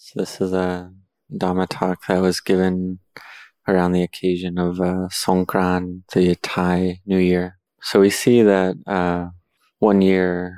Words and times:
So 0.00 0.20
this 0.20 0.40
is 0.40 0.52
a 0.52 0.92
Dhamma 1.30 1.66
talk 1.68 2.06
that 2.06 2.22
was 2.22 2.40
given 2.40 3.00
around 3.66 3.92
the 3.92 4.04
occasion 4.04 4.56
of 4.56 4.80
uh, 4.80 5.08
Songkran, 5.10 6.02
the 6.14 6.36
Thai 6.36 7.00
New 7.04 7.18
Year. 7.18 7.58
So 7.82 7.98
we 7.98 8.08
see 8.08 8.42
that 8.42 8.76
uh, 8.86 9.30
one 9.80 10.00
year, 10.00 10.56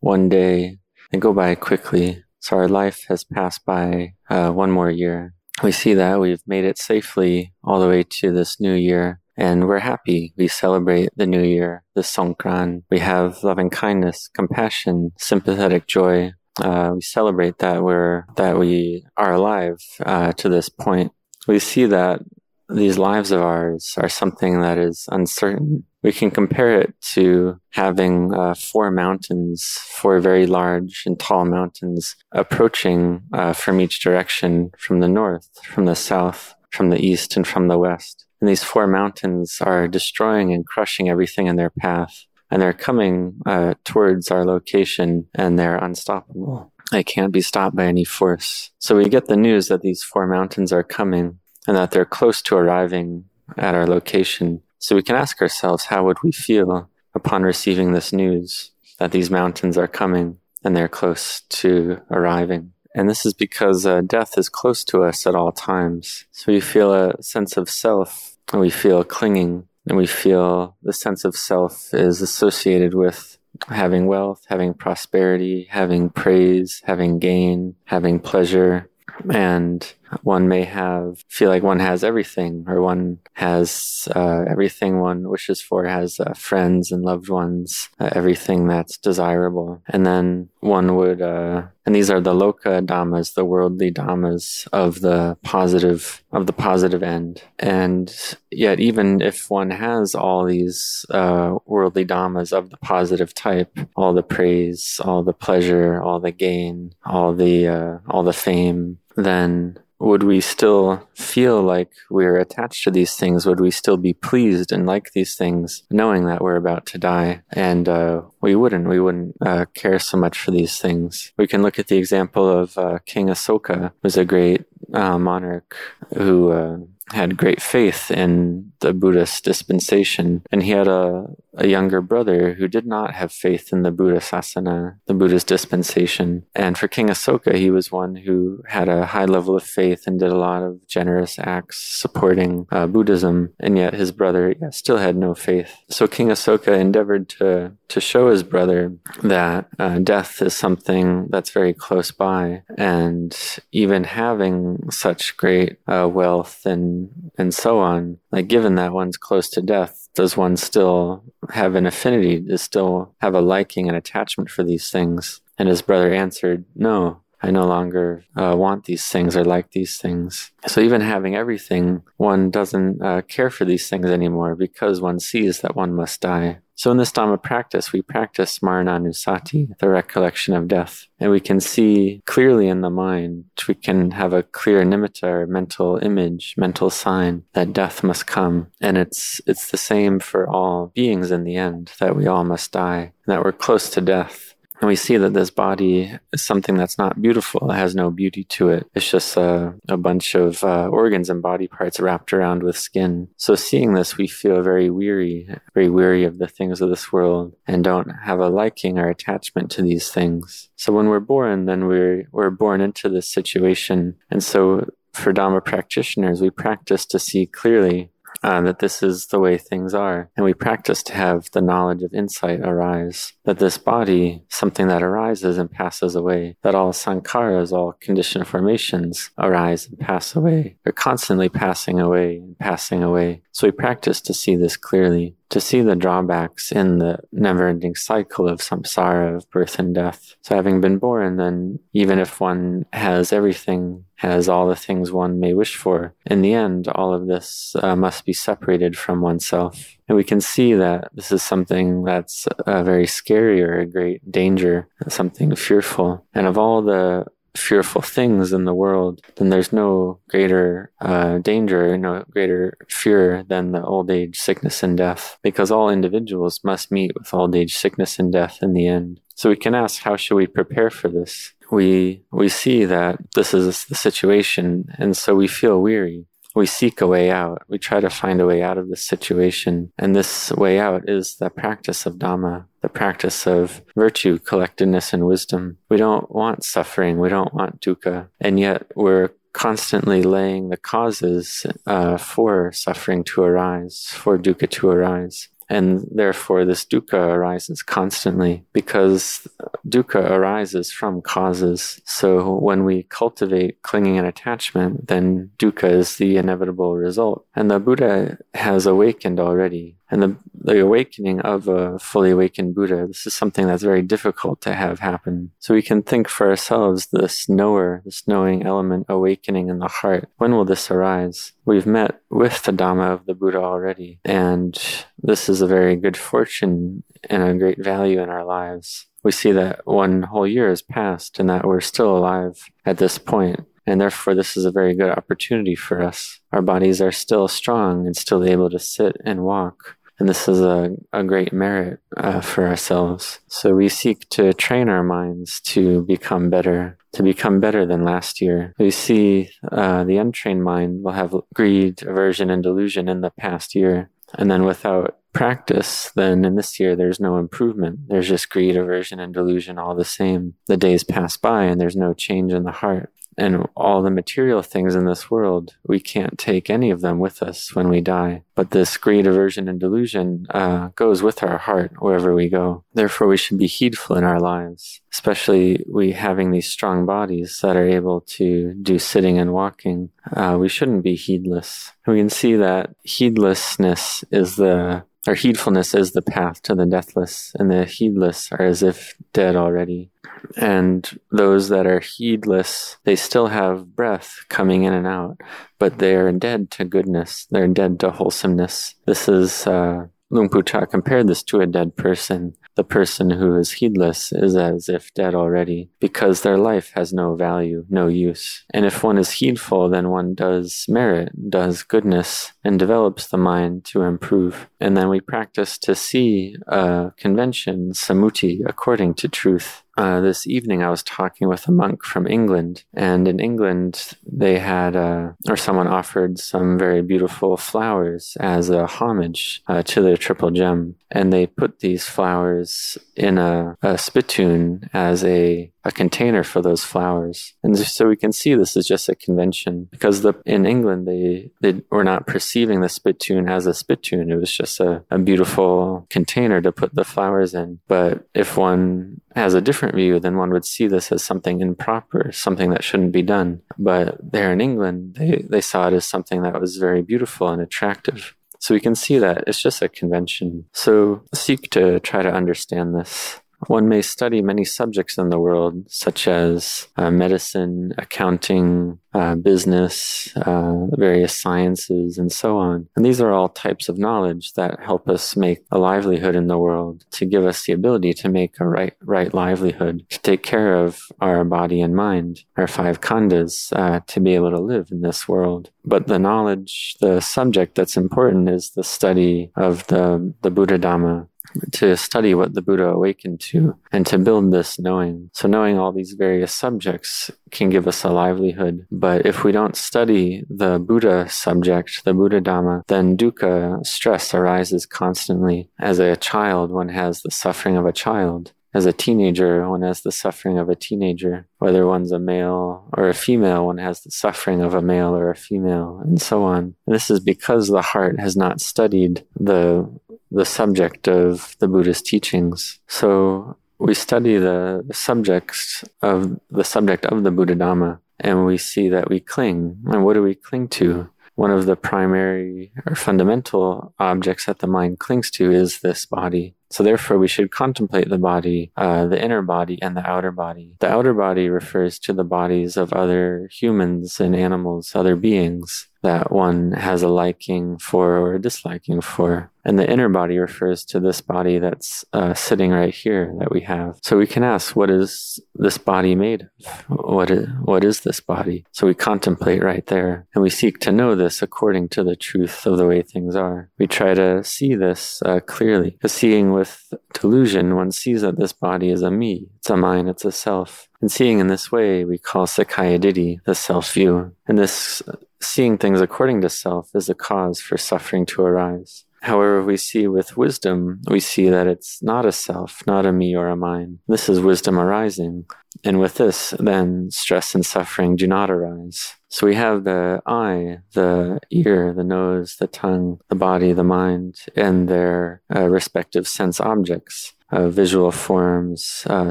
one 0.00 0.30
day, 0.30 0.78
they 1.12 1.18
go 1.18 1.34
by 1.34 1.54
quickly. 1.54 2.24
So 2.40 2.56
our 2.56 2.66
life 2.66 3.04
has 3.08 3.24
passed 3.24 3.66
by 3.66 4.14
uh, 4.30 4.52
one 4.52 4.70
more 4.70 4.90
year. 4.90 5.34
We 5.62 5.70
see 5.70 5.92
that 5.92 6.18
we've 6.18 6.42
made 6.46 6.64
it 6.64 6.78
safely 6.78 7.52
all 7.62 7.80
the 7.80 7.88
way 7.88 8.04
to 8.20 8.32
this 8.32 8.58
new 8.58 8.74
year. 8.74 9.20
And 9.36 9.68
we're 9.68 9.80
happy. 9.80 10.32
We 10.36 10.48
celebrate 10.48 11.10
the 11.14 11.26
new 11.26 11.42
year, 11.42 11.84
the 11.94 12.00
Songkran. 12.00 12.84
We 12.90 13.00
have 13.00 13.44
loving 13.44 13.70
kindness, 13.70 14.30
compassion, 14.34 15.12
sympathetic 15.18 15.86
joy, 15.86 16.32
uh, 16.60 16.92
we 16.94 17.00
celebrate 17.00 17.58
that 17.58 17.82
we're 17.82 18.24
that 18.36 18.58
we 18.58 19.04
are 19.16 19.32
alive 19.32 19.78
uh, 20.04 20.32
to 20.32 20.48
this 20.48 20.68
point. 20.68 21.12
We 21.46 21.58
see 21.58 21.86
that 21.86 22.20
these 22.68 22.98
lives 22.98 23.30
of 23.30 23.40
ours 23.40 23.94
are 23.96 24.08
something 24.08 24.60
that 24.60 24.78
is 24.78 25.06
uncertain. 25.10 25.84
We 26.02 26.12
can 26.12 26.30
compare 26.30 26.80
it 26.80 26.94
to 27.14 27.58
having 27.70 28.32
uh, 28.32 28.54
four 28.54 28.90
mountains, 28.90 29.64
four 29.88 30.20
very 30.20 30.46
large 30.46 31.02
and 31.06 31.18
tall 31.18 31.44
mountains 31.44 32.14
approaching 32.32 33.22
uh, 33.32 33.52
from 33.52 33.80
each 33.80 34.02
direction, 34.02 34.70
from 34.78 35.00
the 35.00 35.08
north, 35.08 35.48
from 35.64 35.86
the 35.86 35.96
south, 35.96 36.54
from 36.70 36.90
the 36.90 37.04
east, 37.04 37.36
and 37.36 37.46
from 37.46 37.68
the 37.68 37.78
west. 37.78 38.26
And 38.40 38.48
these 38.48 38.62
four 38.62 38.86
mountains 38.86 39.58
are 39.60 39.88
destroying 39.88 40.52
and 40.52 40.64
crushing 40.66 41.08
everything 41.08 41.46
in 41.46 41.56
their 41.56 41.70
path 41.70 42.26
and 42.50 42.62
they're 42.62 42.72
coming 42.72 43.40
uh, 43.46 43.74
towards 43.84 44.30
our 44.30 44.44
location 44.44 45.26
and 45.34 45.58
they're 45.58 45.76
unstoppable. 45.76 46.72
They 46.90 47.04
can't 47.04 47.32
be 47.32 47.42
stopped 47.42 47.76
by 47.76 47.84
any 47.84 48.04
force. 48.04 48.70
So 48.78 48.96
we 48.96 49.08
get 49.08 49.26
the 49.26 49.36
news 49.36 49.68
that 49.68 49.82
these 49.82 50.02
four 50.02 50.26
mountains 50.26 50.72
are 50.72 50.82
coming 50.82 51.38
and 51.66 51.76
that 51.76 51.90
they're 51.90 52.06
close 52.06 52.40
to 52.42 52.56
arriving 52.56 53.24
at 53.56 53.74
our 53.74 53.86
location. 53.86 54.62
So 54.78 54.96
we 54.96 55.02
can 55.02 55.16
ask 55.16 55.42
ourselves, 55.42 55.84
how 55.84 56.04
would 56.04 56.22
we 56.22 56.32
feel 56.32 56.88
upon 57.14 57.42
receiving 57.42 57.92
this 57.92 58.12
news 58.12 58.70
that 58.98 59.12
these 59.12 59.30
mountains 59.30 59.76
are 59.76 59.88
coming 59.88 60.38
and 60.64 60.74
they're 60.74 60.88
close 60.88 61.42
to 61.42 62.00
arriving? 62.10 62.72
And 62.94 63.08
this 63.08 63.26
is 63.26 63.34
because 63.34 63.84
uh, 63.84 64.00
death 64.00 64.38
is 64.38 64.48
close 64.48 64.82
to 64.84 65.04
us 65.04 65.26
at 65.26 65.34
all 65.34 65.52
times. 65.52 66.24
So 66.32 66.52
we 66.52 66.60
feel 66.60 66.94
a 66.94 67.22
sense 67.22 67.56
of 67.56 67.68
self 67.68 68.36
and 68.50 68.60
we 68.60 68.70
feel 68.70 69.04
clinging 69.04 69.68
and 69.88 69.96
we 69.98 70.06
feel 70.06 70.76
the 70.82 70.92
sense 70.92 71.24
of 71.24 71.36
self 71.36 71.92
is 71.92 72.20
associated 72.20 72.94
with 72.94 73.38
having 73.68 74.06
wealth, 74.06 74.44
having 74.48 74.74
prosperity, 74.74 75.66
having 75.70 76.10
praise, 76.10 76.82
having 76.84 77.18
gain, 77.18 77.74
having 77.84 78.20
pleasure, 78.20 78.88
and 79.30 79.94
one 80.22 80.48
may 80.48 80.64
have 80.64 81.24
feel 81.28 81.48
like 81.48 81.62
one 81.62 81.80
has 81.80 82.04
everything 82.04 82.64
or 82.66 82.80
one 82.80 83.18
has 83.34 84.08
uh, 84.14 84.44
everything 84.48 85.00
one 85.00 85.28
wishes 85.28 85.60
for 85.60 85.84
has 85.84 86.20
uh, 86.20 86.32
friends 86.34 86.90
and 86.92 87.02
loved 87.02 87.28
ones 87.28 87.88
uh, 88.00 88.10
everything 88.12 88.66
that's 88.66 88.96
desirable. 88.98 89.82
And 89.88 90.06
then 90.06 90.48
one 90.60 90.96
would 90.96 91.22
uh, 91.22 91.62
and 91.86 91.94
these 91.94 92.10
are 92.10 92.20
the 92.20 92.34
loka 92.34 92.84
dhammas 92.84 93.34
the 93.34 93.44
worldly 93.44 93.90
dhammas 93.92 94.66
of 94.72 95.00
the 95.00 95.36
positive 95.42 96.22
of 96.32 96.46
the 96.46 96.52
positive 96.52 97.02
end. 97.02 97.42
And 97.58 98.14
yet 98.50 98.80
even 98.80 99.20
if 99.20 99.50
one 99.50 99.70
has 99.70 100.14
all 100.14 100.44
these 100.44 101.06
uh, 101.10 101.56
worldly 101.66 102.04
dhammas 102.04 102.52
of 102.52 102.70
the 102.70 102.76
positive 102.78 103.34
type 103.34 103.78
all 103.96 104.12
the 104.12 104.22
praise 104.22 105.00
all 105.04 105.22
the 105.22 105.32
pleasure 105.32 106.02
all 106.02 106.20
the 106.20 106.32
gain 106.32 106.92
all 107.04 107.34
the 107.34 107.68
uh, 107.68 107.98
all 108.08 108.22
the 108.22 108.32
fame 108.32 108.98
then 109.16 109.78
would 110.00 110.22
we 110.22 110.40
still 110.40 111.08
feel 111.14 111.62
like 111.62 111.90
we're 112.08 112.38
attached 112.38 112.84
to 112.84 112.90
these 112.90 113.14
things? 113.16 113.46
Would 113.46 113.60
we 113.60 113.70
still 113.70 113.96
be 113.96 114.14
pleased 114.14 114.70
and 114.70 114.86
like 114.86 115.12
these 115.12 115.34
things, 115.34 115.82
knowing 115.90 116.26
that 116.26 116.40
we're 116.40 116.56
about 116.56 116.86
to 116.86 116.98
die? 116.98 117.42
And 117.50 117.88
uh, 117.88 118.22
we 118.40 118.54
wouldn't. 118.54 118.88
We 118.88 119.00
wouldn't 119.00 119.36
uh, 119.44 119.66
care 119.74 119.98
so 119.98 120.16
much 120.16 120.38
for 120.38 120.52
these 120.52 120.78
things. 120.78 121.32
We 121.36 121.46
can 121.46 121.62
look 121.62 121.78
at 121.78 121.88
the 121.88 121.98
example 121.98 122.48
of 122.48 122.78
uh, 122.78 122.98
King 123.06 123.26
Asoka, 123.26 123.92
who's 124.02 124.16
a 124.16 124.24
great 124.24 124.64
uh, 124.94 125.18
monarch 125.18 125.76
who 126.14 126.52
uh, 126.52 126.78
had 127.12 127.36
great 127.36 127.62
faith 127.62 128.10
in 128.10 128.72
the 128.80 128.92
Buddhist 128.92 129.44
dispensation, 129.44 130.42
and 130.50 130.62
he 130.62 130.70
had 130.70 130.88
a, 130.88 131.26
a 131.56 131.66
younger 131.66 132.00
brother 132.00 132.54
who 132.54 132.68
did 132.68 132.86
not 132.86 133.14
have 133.14 133.32
faith 133.32 133.72
in 133.72 133.82
the 133.82 133.90
Buddha 133.90 134.20
Sasana, 134.20 134.98
the 135.06 135.14
Buddhist 135.14 135.46
dispensation. 135.46 136.44
And 136.54 136.78
for 136.78 136.88
King 136.88 137.08
Asoka, 137.08 137.54
he 137.54 137.70
was 137.70 137.92
one 137.92 138.16
who 138.16 138.62
had 138.68 138.88
a 138.88 139.06
high 139.06 139.24
level 139.24 139.56
of 139.56 139.64
faith 139.64 140.06
and 140.06 140.20
did 140.20 140.30
a 140.30 140.36
lot 140.36 140.62
of 140.62 140.86
generous 140.86 141.38
acts 141.38 141.78
supporting 142.00 142.66
uh, 142.70 142.86
Buddhism, 142.86 143.52
and 143.58 143.76
yet 143.76 143.94
his 143.94 144.12
brother 144.12 144.54
still 144.70 144.98
had 144.98 145.16
no 145.16 145.34
faith. 145.34 145.72
So 145.90 146.06
King 146.06 146.28
Asoka 146.28 146.78
endeavored 146.78 147.28
to 147.30 147.72
to 147.88 148.00
show 148.00 148.30
his 148.30 148.42
brother 148.42 148.92
that 149.22 149.66
uh, 149.78 149.98
death 149.98 150.42
is 150.42 150.54
something 150.54 151.26
that's 151.30 151.50
very 151.50 151.72
close 151.72 152.10
by, 152.10 152.62
and 152.76 153.36
even 153.72 154.04
having 154.04 154.90
such 154.90 155.36
great 155.36 155.78
uh, 155.86 156.08
wealth 156.12 156.66
and 156.66 156.97
and 157.36 157.54
so 157.54 157.78
on. 157.78 158.18
Like, 158.30 158.48
given 158.48 158.74
that 158.76 158.92
one's 158.92 159.16
close 159.16 159.48
to 159.50 159.62
death, 159.62 160.08
does 160.14 160.36
one 160.36 160.56
still 160.56 161.22
have 161.50 161.74
an 161.74 161.86
affinity? 161.86 162.40
Does 162.40 162.62
still 162.62 163.14
have 163.20 163.34
a 163.34 163.40
liking 163.40 163.88
and 163.88 163.96
attachment 163.96 164.50
for 164.50 164.64
these 164.64 164.90
things? 164.90 165.40
And 165.58 165.68
his 165.68 165.82
brother 165.82 166.12
answered, 166.12 166.64
No, 166.74 167.20
I 167.42 167.50
no 167.50 167.66
longer 167.66 168.24
uh, 168.36 168.54
want 168.56 168.84
these 168.84 169.06
things 169.06 169.36
or 169.36 169.44
like 169.44 169.70
these 169.70 169.96
things. 169.98 170.50
So 170.66 170.80
even 170.80 171.00
having 171.00 171.36
everything, 171.36 172.02
one 172.16 172.50
doesn't 172.50 173.00
uh, 173.00 173.22
care 173.22 173.50
for 173.50 173.64
these 173.64 173.88
things 173.88 174.06
anymore 174.06 174.56
because 174.56 175.00
one 175.00 175.20
sees 175.20 175.60
that 175.60 175.76
one 175.76 175.94
must 175.94 176.20
die. 176.20 176.58
So 176.78 176.92
in 176.92 176.96
this 176.96 177.10
Dhamma 177.10 177.42
practice, 177.42 177.92
we 177.92 178.02
practice 178.02 178.60
Marananusati, 178.60 179.76
the 179.78 179.88
recollection 179.88 180.54
of 180.54 180.68
death, 180.68 181.08
and 181.18 181.28
we 181.28 181.40
can 181.40 181.58
see 181.58 182.22
clearly 182.24 182.68
in 182.68 182.82
the 182.82 182.88
mind, 182.88 183.46
we 183.66 183.74
can 183.74 184.12
have 184.12 184.32
a 184.32 184.44
clear 184.44 184.84
nimitta 184.84 185.24
or 185.24 185.46
mental 185.48 185.96
image, 185.96 186.54
mental 186.56 186.88
sign 186.88 187.42
that 187.54 187.72
death 187.72 188.04
must 188.04 188.28
come. 188.28 188.68
And 188.80 188.96
it's, 188.96 189.40
it's 189.44 189.72
the 189.72 189.76
same 189.76 190.20
for 190.20 190.48
all 190.48 190.92
beings 190.94 191.32
in 191.32 191.42
the 191.42 191.56
end, 191.56 191.90
that 191.98 192.14
we 192.14 192.28
all 192.28 192.44
must 192.44 192.70
die, 192.70 193.12
and 193.26 193.32
that 193.32 193.44
we're 193.44 193.50
close 193.50 193.90
to 193.90 194.00
death 194.00 194.47
and 194.80 194.88
we 194.88 194.96
see 194.96 195.16
that 195.16 195.34
this 195.34 195.50
body 195.50 196.12
is 196.32 196.42
something 196.42 196.76
that's 196.76 196.98
not 196.98 197.20
beautiful. 197.20 197.70
It 197.70 197.74
has 197.74 197.94
no 197.94 198.10
beauty 198.10 198.44
to 198.44 198.70
it. 198.70 198.86
It's 198.94 199.10
just 199.10 199.36
a, 199.36 199.74
a 199.88 199.96
bunch 199.96 200.34
of 200.34 200.62
uh, 200.62 200.86
organs 200.88 201.28
and 201.30 201.42
body 201.42 201.66
parts 201.66 201.98
wrapped 201.98 202.32
around 202.32 202.62
with 202.62 202.78
skin. 202.78 203.28
So 203.36 203.54
seeing 203.54 203.94
this, 203.94 204.16
we 204.16 204.28
feel 204.28 204.62
very 204.62 204.88
weary, 204.88 205.48
very 205.74 205.90
weary 205.90 206.24
of 206.24 206.38
the 206.38 206.46
things 206.46 206.80
of 206.80 206.90
this 206.90 207.12
world 207.12 207.54
and 207.66 207.82
don't 207.82 208.10
have 208.10 208.38
a 208.38 208.48
liking 208.48 208.98
or 208.98 209.08
attachment 209.08 209.70
to 209.72 209.82
these 209.82 210.10
things. 210.10 210.70
So 210.76 210.92
when 210.92 211.08
we're 211.08 211.20
born, 211.20 211.66
then 211.66 211.86
we're, 211.86 212.28
we're 212.30 212.50
born 212.50 212.80
into 212.80 213.08
this 213.08 213.28
situation. 213.28 214.16
And 214.30 214.44
so 214.44 214.88
for 215.12 215.32
Dhamma 215.32 215.64
practitioners, 215.64 216.40
we 216.40 216.50
practice 216.50 217.04
to 217.06 217.18
see 217.18 217.46
clearly 217.46 218.10
uh, 218.42 218.60
that 218.62 218.78
this 218.78 219.02
is 219.02 219.26
the 219.26 219.40
way 219.40 219.58
things 219.58 219.94
are. 219.94 220.30
And 220.36 220.44
we 220.44 220.54
practice 220.54 221.02
to 221.04 221.14
have 221.14 221.50
the 221.52 221.60
knowledge 221.60 222.02
of 222.02 222.14
insight 222.14 222.60
arise, 222.60 223.32
that 223.44 223.58
this 223.58 223.78
body, 223.78 224.44
something 224.48 224.88
that 224.88 225.02
arises 225.02 225.58
and 225.58 225.70
passes 225.70 226.14
away, 226.14 226.56
that 226.62 226.74
all 226.74 226.92
sankharas, 226.92 227.72
all 227.72 227.94
conditioned 228.00 228.46
formations 228.46 229.30
arise 229.38 229.88
and 229.88 229.98
pass 229.98 230.34
away. 230.34 230.76
They're 230.84 230.92
constantly 230.92 231.48
passing 231.48 232.00
away 232.00 232.36
and 232.36 232.58
passing 232.58 233.02
away. 233.02 233.42
So 233.52 233.66
we 233.66 233.72
practice 233.72 234.20
to 234.22 234.34
see 234.34 234.56
this 234.56 234.76
clearly 234.76 235.34
to 235.50 235.60
see 235.60 235.80
the 235.80 235.96
drawbacks 235.96 236.70
in 236.72 236.98
the 236.98 237.18
never 237.32 237.68
ending 237.68 237.94
cycle 237.94 238.48
of 238.48 238.60
samsara 238.60 239.36
of 239.36 239.50
birth 239.50 239.78
and 239.78 239.94
death. 239.94 240.36
So 240.42 240.54
having 240.54 240.80
been 240.80 240.98
born, 240.98 241.36
then 241.36 241.78
even 241.92 242.18
if 242.18 242.40
one 242.40 242.86
has 242.92 243.32
everything, 243.32 244.04
has 244.16 244.48
all 244.48 244.68
the 244.68 244.76
things 244.76 245.12
one 245.12 245.40
may 245.40 245.54
wish 245.54 245.76
for, 245.76 246.14
in 246.26 246.42
the 246.42 246.52
end, 246.52 246.88
all 246.88 247.14
of 247.14 247.26
this 247.26 247.74
uh, 247.82 247.94
must 247.96 248.24
be 248.24 248.32
separated 248.32 248.98
from 248.98 249.20
oneself. 249.20 249.96
And 250.08 250.16
we 250.16 250.24
can 250.24 250.40
see 250.40 250.74
that 250.74 251.10
this 251.14 251.30
is 251.30 251.42
something 251.42 252.02
that's 252.04 252.46
uh, 252.46 252.82
very 252.82 253.06
scary 253.06 253.62
or 253.62 253.78
a 253.78 253.86
great 253.86 254.30
danger, 254.30 254.88
something 255.08 255.54
fearful. 255.54 256.26
And 256.34 256.46
of 256.46 256.58
all 256.58 256.82
the 256.82 257.26
fearful 257.58 258.02
things 258.02 258.52
in 258.52 258.64
the 258.64 258.74
world, 258.74 259.20
then 259.36 259.48
there's 259.48 259.72
no 259.72 260.20
greater 260.28 260.90
uh, 261.00 261.38
danger, 261.38 261.96
no 261.98 262.24
greater 262.30 262.76
fear 262.88 263.44
than 263.48 263.72
the 263.72 263.82
old 263.82 264.10
age, 264.10 264.38
sickness, 264.38 264.82
and 264.82 264.96
death, 264.96 265.38
because 265.42 265.70
all 265.70 265.90
individuals 265.90 266.60
must 266.64 266.92
meet 266.92 267.12
with 267.14 267.32
old 267.34 267.54
age, 267.54 267.76
sickness, 267.76 268.18
and 268.18 268.32
death 268.32 268.58
in 268.62 268.74
the 268.74 268.86
end. 268.86 269.20
So 269.34 269.50
we 269.50 269.56
can 269.56 269.74
ask, 269.74 270.02
how 270.02 270.16
should 270.16 270.36
we 270.36 270.46
prepare 270.46 270.90
for 270.90 271.08
this? 271.08 271.52
We 271.70 272.22
we 272.32 272.48
see 272.48 272.86
that 272.86 273.18
this 273.34 273.52
is 273.52 273.84
the 273.84 273.94
situation, 273.94 274.86
and 274.98 275.16
so 275.16 275.34
we 275.34 275.48
feel 275.48 275.82
weary 275.82 276.26
we 276.58 276.66
seek 276.66 277.00
a 277.00 277.06
way 277.06 277.30
out. 277.30 277.62
We 277.68 277.78
try 277.78 278.00
to 278.00 278.10
find 278.10 278.40
a 278.40 278.46
way 278.46 278.62
out 278.62 278.78
of 278.78 278.88
this 278.88 279.06
situation. 279.06 279.92
And 279.96 280.14
this 280.14 280.50
way 280.50 280.78
out 280.78 281.08
is 281.08 281.36
the 281.36 281.50
practice 281.50 282.04
of 282.04 282.16
Dhamma. 282.16 282.66
The 282.82 282.88
practice 282.88 283.46
of 283.46 283.82
virtue, 283.96 284.38
collectedness, 284.38 285.12
and 285.12 285.26
wisdom. 285.26 285.78
We 285.88 285.96
don't 285.96 286.30
want 286.30 286.64
suffering. 286.64 287.18
We 287.18 287.28
don't 287.28 287.54
want 287.54 287.80
dukkha. 287.80 288.28
And 288.40 288.58
yet 288.60 288.86
we're 288.94 289.30
constantly 289.52 290.22
laying 290.22 290.68
the 290.68 290.76
causes 290.76 291.66
uh, 291.86 292.16
for 292.16 292.70
suffering 292.72 293.24
to 293.24 293.42
arise, 293.42 294.06
for 294.12 294.38
dukkha 294.38 294.70
to 294.70 294.90
arise. 294.90 295.48
And 295.70 296.08
therefore, 296.10 296.64
this 296.64 296.84
dukkha 296.84 297.18
arises 297.18 297.82
constantly 297.82 298.64
because 298.72 299.46
dukkha 299.86 300.30
arises 300.30 300.90
from 300.90 301.20
causes. 301.20 302.00
So 302.06 302.54
when 302.54 302.84
we 302.84 303.02
cultivate 303.02 303.82
clinging 303.82 304.16
and 304.16 304.26
attachment, 304.26 305.08
then 305.08 305.50
dukkha 305.58 305.90
is 305.90 306.16
the 306.16 306.38
inevitable 306.38 306.96
result. 306.96 307.44
And 307.54 307.70
the 307.70 307.80
Buddha 307.80 308.38
has 308.54 308.86
awakened 308.86 309.40
already. 309.40 309.97
And 310.10 310.22
the, 310.22 310.36
the 310.54 310.80
awakening 310.80 311.40
of 311.40 311.68
a 311.68 311.98
fully 311.98 312.30
awakened 312.30 312.74
Buddha, 312.74 313.06
this 313.06 313.26
is 313.26 313.34
something 313.34 313.66
that's 313.66 313.82
very 313.82 314.02
difficult 314.02 314.60
to 314.62 314.74
have 314.74 315.00
happen. 315.00 315.50
So 315.58 315.74
we 315.74 315.82
can 315.82 316.02
think 316.02 316.28
for 316.28 316.48
ourselves 316.48 317.08
this 317.12 317.48
knower, 317.48 318.02
this 318.04 318.26
knowing 318.26 318.64
element 318.64 319.06
awakening 319.08 319.68
in 319.68 319.78
the 319.78 319.88
heart. 319.88 320.28
When 320.38 320.52
will 320.52 320.64
this 320.64 320.90
arise? 320.90 321.52
We've 321.64 321.86
met 321.86 322.20
with 322.30 322.62
the 322.62 322.72
Dhamma 322.72 323.12
of 323.12 323.26
the 323.26 323.34
Buddha 323.34 323.58
already, 323.58 324.20
and 324.24 324.78
this 325.22 325.48
is 325.48 325.60
a 325.60 325.66
very 325.66 325.96
good 325.96 326.16
fortune 326.16 327.02
and 327.28 327.42
a 327.42 327.54
great 327.54 327.82
value 327.82 328.22
in 328.22 328.30
our 328.30 328.44
lives. 328.44 329.06
We 329.22 329.32
see 329.32 329.52
that 329.52 329.86
one 329.86 330.22
whole 330.22 330.46
year 330.46 330.68
has 330.70 330.80
passed 330.80 331.38
and 331.38 331.50
that 331.50 331.66
we're 331.66 331.80
still 331.80 332.16
alive 332.16 332.70
at 332.86 332.98
this 332.98 333.18
point. 333.18 333.66
And 333.86 334.02
therefore, 334.02 334.34
this 334.34 334.54
is 334.54 334.66
a 334.66 334.70
very 334.70 334.94
good 334.94 335.10
opportunity 335.10 335.74
for 335.74 336.02
us. 336.02 336.40
Our 336.52 336.60
bodies 336.60 337.00
are 337.00 337.10
still 337.10 337.48
strong 337.48 338.06
and 338.06 338.14
still 338.14 338.44
able 338.44 338.68
to 338.68 338.78
sit 338.78 339.16
and 339.24 339.44
walk. 339.44 339.96
And 340.18 340.28
this 340.28 340.48
is 340.48 340.60
a, 340.60 340.90
a 341.12 341.22
great 341.22 341.52
merit 341.52 342.00
uh, 342.16 342.40
for 342.40 342.66
ourselves. 342.66 343.38
So 343.46 343.74
we 343.74 343.88
seek 343.88 344.28
to 344.30 344.52
train 344.52 344.88
our 344.88 345.04
minds 345.04 345.60
to 345.60 346.02
become 346.02 346.50
better, 346.50 346.98
to 347.12 347.22
become 347.22 347.60
better 347.60 347.86
than 347.86 348.04
last 348.04 348.40
year. 348.40 348.74
We 348.78 348.90
see 348.90 349.50
uh, 349.70 350.04
the 350.04 350.16
untrained 350.16 350.64
mind 350.64 351.04
will 351.04 351.12
have 351.12 351.34
greed, 351.54 352.02
aversion, 352.02 352.50
and 352.50 352.62
delusion 352.62 353.08
in 353.08 353.20
the 353.20 353.30
past 353.30 353.74
year. 353.74 354.10
And 354.34 354.50
then 354.50 354.64
without 354.64 355.18
practice, 355.32 356.10
then 356.16 356.44
in 356.44 356.56
this 356.56 356.80
year, 356.80 356.96
there's 356.96 357.20
no 357.20 357.36
improvement. 357.36 358.00
There's 358.08 358.28
just 358.28 358.50
greed, 358.50 358.76
aversion, 358.76 359.20
and 359.20 359.32
delusion 359.32 359.78
all 359.78 359.94
the 359.94 360.04
same. 360.04 360.54
The 360.66 360.76
days 360.76 361.04
pass 361.04 361.36
by 361.36 361.64
and 361.64 361.80
there's 361.80 361.96
no 361.96 362.12
change 362.12 362.52
in 362.52 362.64
the 362.64 362.72
heart 362.72 363.12
and 363.38 363.68
all 363.76 364.02
the 364.02 364.10
material 364.10 364.62
things 364.62 364.94
in 364.96 365.04
this 365.04 365.30
world, 365.30 365.76
we 365.86 366.00
can't 366.00 366.36
take 366.36 366.68
any 366.68 366.90
of 366.90 367.00
them 367.00 367.20
with 367.20 367.40
us 367.42 367.74
when 367.74 367.88
we 367.88 368.00
die. 368.00 368.42
But 368.56 368.72
this 368.72 368.96
greed, 368.96 369.26
aversion, 369.26 369.68
and 369.68 369.78
delusion 369.78 370.48
uh, 370.50 370.88
goes 370.96 371.22
with 371.22 371.44
our 371.44 371.58
heart 371.58 371.92
wherever 372.00 372.34
we 372.34 372.48
go. 372.48 372.84
Therefore, 372.92 373.28
we 373.28 373.36
should 373.36 373.56
be 373.56 373.68
heedful 373.68 374.16
in 374.16 374.24
our 374.24 374.40
lives, 374.40 375.00
especially 375.12 375.84
we 375.88 376.12
having 376.12 376.50
these 376.50 376.68
strong 376.68 377.06
bodies 377.06 377.60
that 377.62 377.76
are 377.76 377.88
able 377.88 378.22
to 378.22 378.74
do 378.74 378.98
sitting 378.98 379.38
and 379.38 379.52
walking. 379.52 380.10
Uh, 380.34 380.56
we 380.58 380.68
shouldn't 380.68 381.04
be 381.04 381.14
heedless. 381.14 381.92
We 382.08 382.18
can 382.18 382.30
see 382.30 382.56
that 382.56 382.96
heedlessness 383.04 384.24
is 384.32 384.56
the 384.56 385.04
or 385.26 385.34
heedfulness 385.34 385.98
is 385.98 386.12
the 386.12 386.22
path 386.22 386.62
to 386.62 386.74
the 386.74 386.86
deathless, 386.86 387.52
and 387.58 387.70
the 387.70 387.84
heedless 387.84 388.50
are 388.52 388.62
as 388.62 388.82
if 388.82 389.14
dead 389.32 389.56
already. 389.56 390.10
And 390.56 391.08
those 391.32 391.68
that 391.68 391.86
are 391.86 392.00
heedless, 392.00 392.96
they 393.04 393.16
still 393.16 393.48
have 393.48 393.96
breath 393.96 394.44
coming 394.48 394.84
in 394.84 394.94
and 394.94 395.06
out, 395.06 395.40
but 395.78 395.98
they 395.98 396.14
are 396.14 396.30
dead 396.32 396.70
to 396.72 396.84
goodness. 396.84 397.46
They're 397.50 397.66
dead 397.66 397.98
to 398.00 398.10
wholesomeness. 398.10 398.94
This 399.06 399.28
is, 399.28 399.66
uh, 399.66 400.06
Luang 400.30 400.48
Pu 400.48 400.62
Cha 400.62 400.84
compared 400.84 401.26
this 401.26 401.42
to 401.44 401.60
a 401.60 401.66
dead 401.66 401.96
person. 401.96 402.54
The 402.78 402.84
person 402.84 403.28
who 403.30 403.56
is 403.56 403.72
heedless 403.72 404.30
is 404.30 404.54
as 404.54 404.88
if 404.88 405.12
dead 405.12 405.34
already, 405.34 405.90
because 405.98 406.42
their 406.42 406.56
life 406.56 406.92
has 406.94 407.12
no 407.12 407.34
value, 407.34 407.84
no 407.90 408.06
use. 408.06 408.64
And 408.72 408.86
if 408.86 409.02
one 409.02 409.18
is 409.18 409.32
heedful, 409.32 409.88
then 409.88 410.10
one 410.10 410.36
does 410.36 410.84
merit, 410.88 411.32
does 411.50 411.82
goodness, 411.82 412.52
and 412.62 412.78
develops 412.78 413.26
the 413.26 413.36
mind 413.36 413.84
to 413.86 414.02
improve. 414.02 414.68
And 414.78 414.96
then 414.96 415.08
we 415.08 415.20
practice 415.20 415.76
to 415.78 415.96
see 415.96 416.54
a 416.68 417.10
convention, 417.16 417.94
samuti, 417.94 418.60
according 418.64 419.14
to 419.14 419.28
truth. 419.28 419.82
Uh, 419.98 420.20
this 420.20 420.46
evening, 420.46 420.80
I 420.84 420.90
was 420.90 421.02
talking 421.02 421.48
with 421.48 421.66
a 421.66 421.72
monk 421.72 422.04
from 422.04 422.28
England, 422.28 422.84
and 422.94 423.26
in 423.26 423.40
England, 423.40 424.12
they 424.24 424.60
had, 424.60 424.94
uh, 424.94 425.32
or 425.48 425.56
someone 425.56 425.88
offered 425.88 426.38
some 426.38 426.78
very 426.78 427.02
beautiful 427.02 427.56
flowers 427.56 428.36
as 428.38 428.70
a 428.70 428.86
homage 428.86 429.60
uh, 429.66 429.82
to 429.82 430.00
their 430.00 430.16
triple 430.16 430.52
gem. 430.52 430.94
And 431.10 431.32
they 431.32 431.48
put 431.48 431.80
these 431.80 432.04
flowers 432.04 432.67
in 433.16 433.38
a, 433.38 433.76
a 433.82 433.98
spittoon 433.98 434.88
as 434.92 435.24
a 435.24 435.70
a 435.88 435.90
container 435.90 436.44
for 436.44 436.60
those 436.60 436.84
flowers. 436.84 437.54
And 437.62 437.76
so 437.78 438.08
we 438.08 438.16
can 438.16 438.30
see 438.30 438.54
this 438.54 438.76
is 438.76 438.86
just 438.86 439.08
a 439.08 439.14
convention 439.14 439.88
because 439.90 440.20
the, 440.20 440.34
in 440.44 440.66
England, 440.66 441.08
they, 441.08 441.50
they 441.62 441.82
were 441.90 442.04
not 442.04 442.26
perceiving 442.26 442.82
the 442.82 442.90
spittoon 442.90 443.48
as 443.48 443.66
a 443.66 443.72
spittoon. 443.72 444.30
It 444.30 444.36
was 444.36 444.52
just 444.52 444.80
a, 444.80 445.02
a 445.10 445.18
beautiful 445.18 446.06
container 446.10 446.60
to 446.60 446.72
put 446.72 446.94
the 446.94 447.04
flowers 447.04 447.54
in. 447.54 447.80
But 447.88 448.28
if 448.34 448.58
one 448.58 449.22
has 449.34 449.54
a 449.54 449.62
different 449.62 449.94
view, 449.94 450.20
then 450.20 450.36
one 450.36 450.50
would 450.50 450.66
see 450.66 450.88
this 450.88 451.10
as 451.10 451.24
something 451.24 451.62
improper, 451.62 452.32
something 452.32 452.68
that 452.70 452.84
shouldn't 452.84 453.12
be 453.12 453.22
done. 453.22 453.62
But 453.78 454.18
there 454.20 454.52
in 454.52 454.60
England, 454.60 455.14
they, 455.14 455.46
they 455.48 455.62
saw 455.62 455.88
it 455.88 455.94
as 455.94 456.04
something 456.04 456.42
that 456.42 456.60
was 456.60 456.76
very 456.76 457.00
beautiful 457.00 457.48
and 457.48 457.62
attractive. 457.62 458.34
So 458.58 458.74
we 458.74 458.80
can 458.80 458.94
see 458.94 459.18
that 459.18 459.44
it's 459.46 459.62
just 459.62 459.82
a 459.82 459.88
convention. 459.88 460.66
So 460.72 461.22
seek 461.34 461.70
to 461.70 462.00
try 462.00 462.22
to 462.22 462.32
understand 462.32 462.94
this. 462.94 463.40
One 463.66 463.88
may 463.88 464.02
study 464.02 464.40
many 464.40 464.64
subjects 464.64 465.18
in 465.18 465.30
the 465.30 465.40
world, 465.40 465.90
such 465.90 466.28
as 466.28 466.88
uh, 466.96 467.10
medicine, 467.10 467.92
accounting, 467.98 469.00
uh, 469.14 469.34
business, 469.34 470.32
uh, 470.36 470.86
various 470.96 471.34
sciences, 471.34 472.18
and 472.18 472.30
so 472.30 472.56
on. 472.56 472.88
And 472.94 473.04
these 473.04 473.20
are 473.20 473.32
all 473.32 473.48
types 473.48 473.88
of 473.88 473.98
knowledge 473.98 474.52
that 474.52 474.78
help 474.80 475.08
us 475.08 475.34
make 475.36 475.64
a 475.72 475.78
livelihood 475.78 476.36
in 476.36 476.46
the 476.46 476.58
world, 476.58 477.04
to 477.12 477.24
give 477.24 477.44
us 477.44 477.64
the 477.64 477.72
ability 477.72 478.12
to 478.14 478.28
make 478.28 478.60
a 478.60 478.66
right, 478.66 478.94
right 479.02 479.34
livelihood, 479.34 480.06
to 480.10 480.20
take 480.20 480.42
care 480.42 480.74
of 480.74 481.00
our 481.20 481.44
body 481.44 481.80
and 481.80 481.96
mind, 481.96 482.44
our 482.56 482.68
five 482.68 483.00
khandhas, 483.00 483.72
uh, 483.74 484.00
to 484.06 484.20
be 484.20 484.34
able 484.34 484.50
to 484.50 484.60
live 484.60 484.88
in 484.92 485.00
this 485.00 485.26
world. 485.26 485.70
But 485.84 486.06
the 486.06 486.18
knowledge, 486.18 486.96
the 487.00 487.20
subject 487.20 487.74
that's 487.74 487.96
important 487.96 488.48
is 488.48 488.70
the 488.70 488.84
study 488.84 489.50
of 489.56 489.86
the, 489.88 490.32
the 490.42 490.50
Buddha 490.50 490.78
Dhamma, 490.78 491.26
to 491.72 491.96
study 491.96 492.34
what 492.34 492.54
the 492.54 492.62
Buddha 492.62 492.86
awakened 492.86 493.40
to 493.40 493.76
and 493.92 494.06
to 494.06 494.18
build 494.18 494.52
this 494.52 494.78
knowing. 494.78 495.30
So 495.32 495.48
knowing 495.48 495.78
all 495.78 495.92
these 495.92 496.12
various 496.12 496.52
subjects 496.52 497.30
can 497.50 497.70
give 497.70 497.86
us 497.86 498.04
a 498.04 498.10
livelihood. 498.10 498.86
But 498.90 499.26
if 499.26 499.44
we 499.44 499.52
don't 499.52 499.76
study 499.76 500.44
the 500.48 500.78
Buddha 500.78 501.28
subject, 501.28 502.04
the 502.04 502.14
Buddha 502.14 502.40
Dhamma, 502.40 502.86
then 502.86 503.16
dukkha, 503.16 503.84
stress 503.86 504.34
arises 504.34 504.86
constantly. 504.86 505.70
As 505.78 505.98
a 505.98 506.16
child, 506.16 506.70
one 506.70 506.88
has 506.90 507.22
the 507.22 507.30
suffering 507.30 507.76
of 507.76 507.86
a 507.86 507.92
child. 507.92 508.52
As 508.74 508.84
a 508.84 508.92
teenager, 508.92 509.68
one 509.68 509.82
has 509.82 510.02
the 510.02 510.12
suffering 510.12 510.58
of 510.58 510.68
a 510.68 510.76
teenager. 510.76 511.46
Whether 511.58 511.86
one's 511.86 512.12
a 512.12 512.18
male 512.18 512.88
or 512.96 513.08
a 513.08 513.14
female, 513.14 513.66
one 513.66 513.78
has 513.78 514.02
the 514.02 514.10
suffering 514.10 514.60
of 514.60 514.74
a 514.74 514.82
male 514.82 515.16
or 515.16 515.30
a 515.30 515.36
female, 515.36 516.00
and 516.04 516.20
so 516.20 516.42
on. 516.42 516.74
And 516.86 516.94
this 516.94 517.10
is 517.10 517.20
because 517.20 517.68
the 517.68 517.82
heart 517.82 518.20
has 518.20 518.36
not 518.36 518.60
studied 518.60 519.24
the 519.34 519.88
the 520.30 520.44
subject 520.44 521.08
of 521.08 521.56
the 521.58 521.68
Buddhist 521.68 522.06
teachings. 522.06 522.80
So 522.86 523.56
we 523.78 523.94
study 523.94 524.38
the, 524.38 524.84
subjects 524.92 525.84
of 526.02 526.38
the 526.50 526.64
subject 526.64 527.06
of 527.06 527.22
the 527.22 527.30
Buddha 527.30 527.54
Dhamma 527.54 528.00
and 528.20 528.44
we 528.44 528.58
see 528.58 528.88
that 528.88 529.08
we 529.08 529.20
cling. 529.20 529.78
And 529.86 530.04
what 530.04 530.14
do 530.14 530.22
we 530.22 530.34
cling 530.34 530.68
to? 530.68 531.10
One 531.36 531.52
of 531.52 531.66
the 531.66 531.76
primary 531.76 532.72
or 532.84 532.96
fundamental 532.96 533.94
objects 534.00 534.46
that 534.46 534.58
the 534.58 534.66
mind 534.66 534.98
clings 534.98 535.30
to 535.32 535.52
is 535.52 535.80
this 535.80 536.04
body. 536.04 536.56
So 536.70 536.82
therefore, 536.82 537.16
we 537.16 537.28
should 537.28 537.52
contemplate 537.52 538.08
the 538.10 538.18
body, 538.18 538.72
uh, 538.76 539.06
the 539.06 539.22
inner 539.22 539.40
body 539.40 539.80
and 539.80 539.96
the 539.96 540.04
outer 540.04 540.32
body. 540.32 540.74
The 540.80 540.90
outer 540.90 541.14
body 541.14 541.48
refers 541.48 541.98
to 542.00 542.12
the 542.12 542.24
bodies 542.24 542.76
of 542.76 542.92
other 542.92 543.48
humans 543.52 544.20
and 544.20 544.34
animals, 544.34 544.96
other 544.96 545.14
beings 545.14 545.87
that 546.02 546.30
one 546.30 546.72
has 546.72 547.02
a 547.02 547.08
liking 547.08 547.78
for 547.78 548.18
or 548.18 548.34
a 548.34 548.40
disliking 548.40 549.00
for. 549.00 549.50
And 549.64 549.78
the 549.78 549.90
inner 549.90 550.08
body 550.08 550.38
refers 550.38 550.84
to 550.86 551.00
this 551.00 551.20
body 551.20 551.58
that's 551.58 552.04
uh, 552.14 552.32
sitting 552.32 552.70
right 552.70 552.94
here 552.94 553.34
that 553.38 553.50
we 553.50 553.60
have. 553.62 553.98
So 554.02 554.16
we 554.16 554.26
can 554.26 554.42
ask, 554.42 554.74
what 554.74 554.88
is 554.88 555.40
this 555.56 555.76
body 555.76 556.14
made 556.14 556.42
of? 556.42 556.74
What 556.88 557.30
is, 557.30 557.48
what 557.60 557.84
is 557.84 558.00
this 558.00 558.20
body? 558.20 558.64
So 558.72 558.86
we 558.86 558.94
contemplate 558.94 559.62
right 559.62 559.84
there 559.86 560.26
and 560.34 560.42
we 560.42 560.48
seek 560.48 560.78
to 560.80 560.92
know 560.92 561.14
this 561.14 561.42
according 561.42 561.90
to 561.90 562.04
the 562.04 562.16
truth 562.16 562.64
of 562.64 562.78
the 562.78 562.86
way 562.86 563.02
things 563.02 563.36
are. 563.36 563.68
We 563.78 563.86
try 563.86 564.14
to 564.14 564.42
see 564.42 564.74
this 564.74 565.20
uh, 565.26 565.40
clearly. 565.40 565.90
Because 565.90 566.12
seeing 566.12 566.52
with 566.52 566.94
delusion, 567.12 567.74
one 567.74 567.92
sees 567.92 568.22
that 568.22 568.38
this 568.38 568.52
body 568.52 568.90
is 568.90 569.02
a 569.02 569.10
me, 569.10 569.48
it's 569.58 569.68
a 569.68 569.76
mine, 569.76 570.08
it's 570.08 570.24
a 570.24 570.32
self. 570.32 570.88
And 571.00 571.12
seeing 571.12 571.38
in 571.38 571.46
this 571.48 571.70
way, 571.70 572.04
we 572.04 572.18
call 572.18 572.46
Sakkaya 572.46 572.98
Ditthi, 572.98 573.38
the 573.44 573.54
self 573.54 573.92
view. 573.92 574.34
And 574.46 574.58
this 574.58 575.02
seeing 575.40 575.78
things 575.78 576.00
according 576.00 576.40
to 576.42 576.48
self 576.48 576.90
is 576.94 577.08
a 577.08 577.14
cause 577.14 577.60
for 577.60 577.76
suffering 577.76 578.26
to 578.26 578.42
arise. 578.42 579.04
However, 579.20 579.62
we 579.62 579.76
see 579.76 580.06
with 580.06 580.36
wisdom, 580.36 581.00
we 581.08 581.20
see 581.20 581.48
that 581.48 581.66
it's 581.66 582.02
not 582.02 582.24
a 582.24 582.32
self, 582.32 582.86
not 582.86 583.04
a 583.04 583.12
me 583.12 583.34
or 583.34 583.48
a 583.48 583.56
mine. 583.56 583.98
This 584.06 584.28
is 584.28 584.40
wisdom 584.40 584.78
arising. 584.78 585.46
And 585.84 585.98
with 585.98 586.14
this, 586.14 586.54
then 586.58 587.10
stress 587.10 587.54
and 587.54 587.66
suffering 587.66 588.16
do 588.16 588.26
not 588.26 588.50
arise. 588.50 589.14
So 589.28 589.46
we 589.46 589.54
have 589.56 589.84
the 589.84 590.22
eye, 590.26 590.78
the 590.94 591.40
ear, 591.50 591.92
the 591.92 592.04
nose, 592.04 592.56
the 592.56 592.66
tongue, 592.68 593.20
the 593.28 593.34
body, 593.34 593.72
the 593.72 593.84
mind, 593.84 594.36
and 594.56 594.88
their 594.88 595.42
uh, 595.54 595.68
respective 595.68 596.28
sense 596.28 596.60
objects 596.60 597.34
uh, 597.50 597.68
visual 597.68 598.12
forms, 598.12 599.06
uh, 599.08 599.30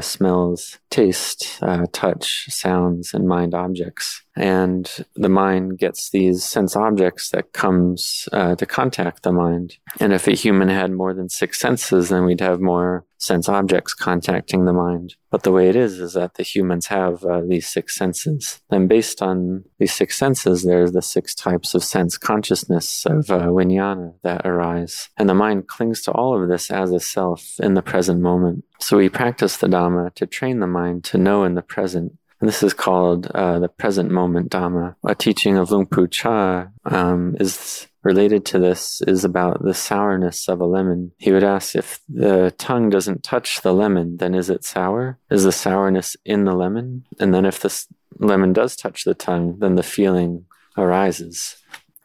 smells, 0.00 0.78
taste, 0.90 1.58
uh, 1.62 1.86
touch, 1.92 2.46
sounds, 2.48 3.14
and 3.14 3.28
mind 3.28 3.54
objects. 3.54 4.22
And 4.38 4.88
the 5.16 5.28
mind 5.28 5.78
gets 5.78 6.10
these 6.10 6.44
sense 6.44 6.76
objects 6.76 7.30
that 7.30 7.52
comes 7.52 8.28
uh, 8.32 8.54
to 8.54 8.66
contact 8.66 9.24
the 9.24 9.32
mind. 9.32 9.78
And 9.98 10.12
if 10.12 10.28
a 10.28 10.32
human 10.32 10.68
had 10.68 10.92
more 10.92 11.12
than 11.12 11.28
six 11.28 11.58
senses, 11.58 12.08
then 12.08 12.24
we'd 12.24 12.40
have 12.40 12.60
more 12.60 13.04
sense 13.18 13.48
objects 13.48 13.94
contacting 13.94 14.64
the 14.64 14.72
mind. 14.72 15.16
But 15.30 15.42
the 15.42 15.52
way 15.52 15.68
it 15.68 15.76
is, 15.76 15.98
is 15.98 16.12
that 16.14 16.34
the 16.34 16.42
humans 16.42 16.86
have 16.86 17.24
uh, 17.24 17.42
these 17.46 17.66
six 17.66 17.96
senses. 17.96 18.60
And 18.70 18.88
based 18.88 19.20
on 19.20 19.64
these 19.78 19.92
six 19.92 20.16
senses, 20.16 20.62
there's 20.62 20.92
the 20.92 21.02
six 21.02 21.34
types 21.34 21.74
of 21.74 21.84
sense 21.84 22.16
consciousness 22.16 23.04
of 23.06 23.30
uh, 23.30 23.46
vijnana 23.48 24.14
that 24.22 24.46
arise. 24.46 25.08
And 25.16 25.28
the 25.28 25.34
mind 25.34 25.66
clings 25.66 26.02
to 26.02 26.12
all 26.12 26.40
of 26.40 26.48
this 26.48 26.70
as 26.70 26.92
a 26.92 27.00
self 27.00 27.56
in 27.58 27.74
the 27.74 27.82
present 27.82 28.20
moment. 28.20 28.64
So 28.78 28.96
we 28.96 29.08
practice 29.08 29.56
the 29.56 29.66
Dhamma 29.66 30.14
to 30.14 30.26
train 30.26 30.60
the 30.60 30.66
mind 30.68 31.04
to 31.04 31.18
know 31.18 31.42
in 31.42 31.54
the 31.54 31.62
present 31.62 32.16
and 32.40 32.48
this 32.48 32.62
is 32.62 32.72
called 32.72 33.26
uh, 33.28 33.58
the 33.58 33.68
present 33.68 34.10
moment 34.10 34.50
Dhamma. 34.50 34.94
A 35.04 35.14
teaching 35.14 35.56
of 35.56 35.70
Luang 35.70 35.86
Pu 35.86 36.06
Cha 36.06 36.68
um, 36.84 37.36
is 37.40 37.88
related 38.02 38.44
to 38.46 38.58
this 38.58 39.02
is 39.02 39.24
about 39.24 39.62
the 39.62 39.74
sourness 39.74 40.48
of 40.48 40.60
a 40.60 40.66
lemon. 40.66 41.12
He 41.18 41.32
would 41.32 41.44
ask 41.44 41.74
if 41.74 42.00
the 42.08 42.54
tongue 42.56 42.90
doesn't 42.90 43.22
touch 43.22 43.60
the 43.62 43.72
lemon, 43.72 44.18
then 44.18 44.34
is 44.34 44.50
it 44.50 44.64
sour? 44.64 45.18
Is 45.30 45.44
the 45.44 45.52
sourness 45.52 46.16
in 46.24 46.44
the 46.44 46.54
lemon? 46.54 47.04
And 47.18 47.34
then 47.34 47.44
if 47.44 47.60
the 47.60 47.86
lemon 48.18 48.52
does 48.52 48.76
touch 48.76 49.04
the 49.04 49.14
tongue, 49.14 49.58
then 49.58 49.74
the 49.74 49.82
feeling 49.82 50.46
arises. 50.76 51.56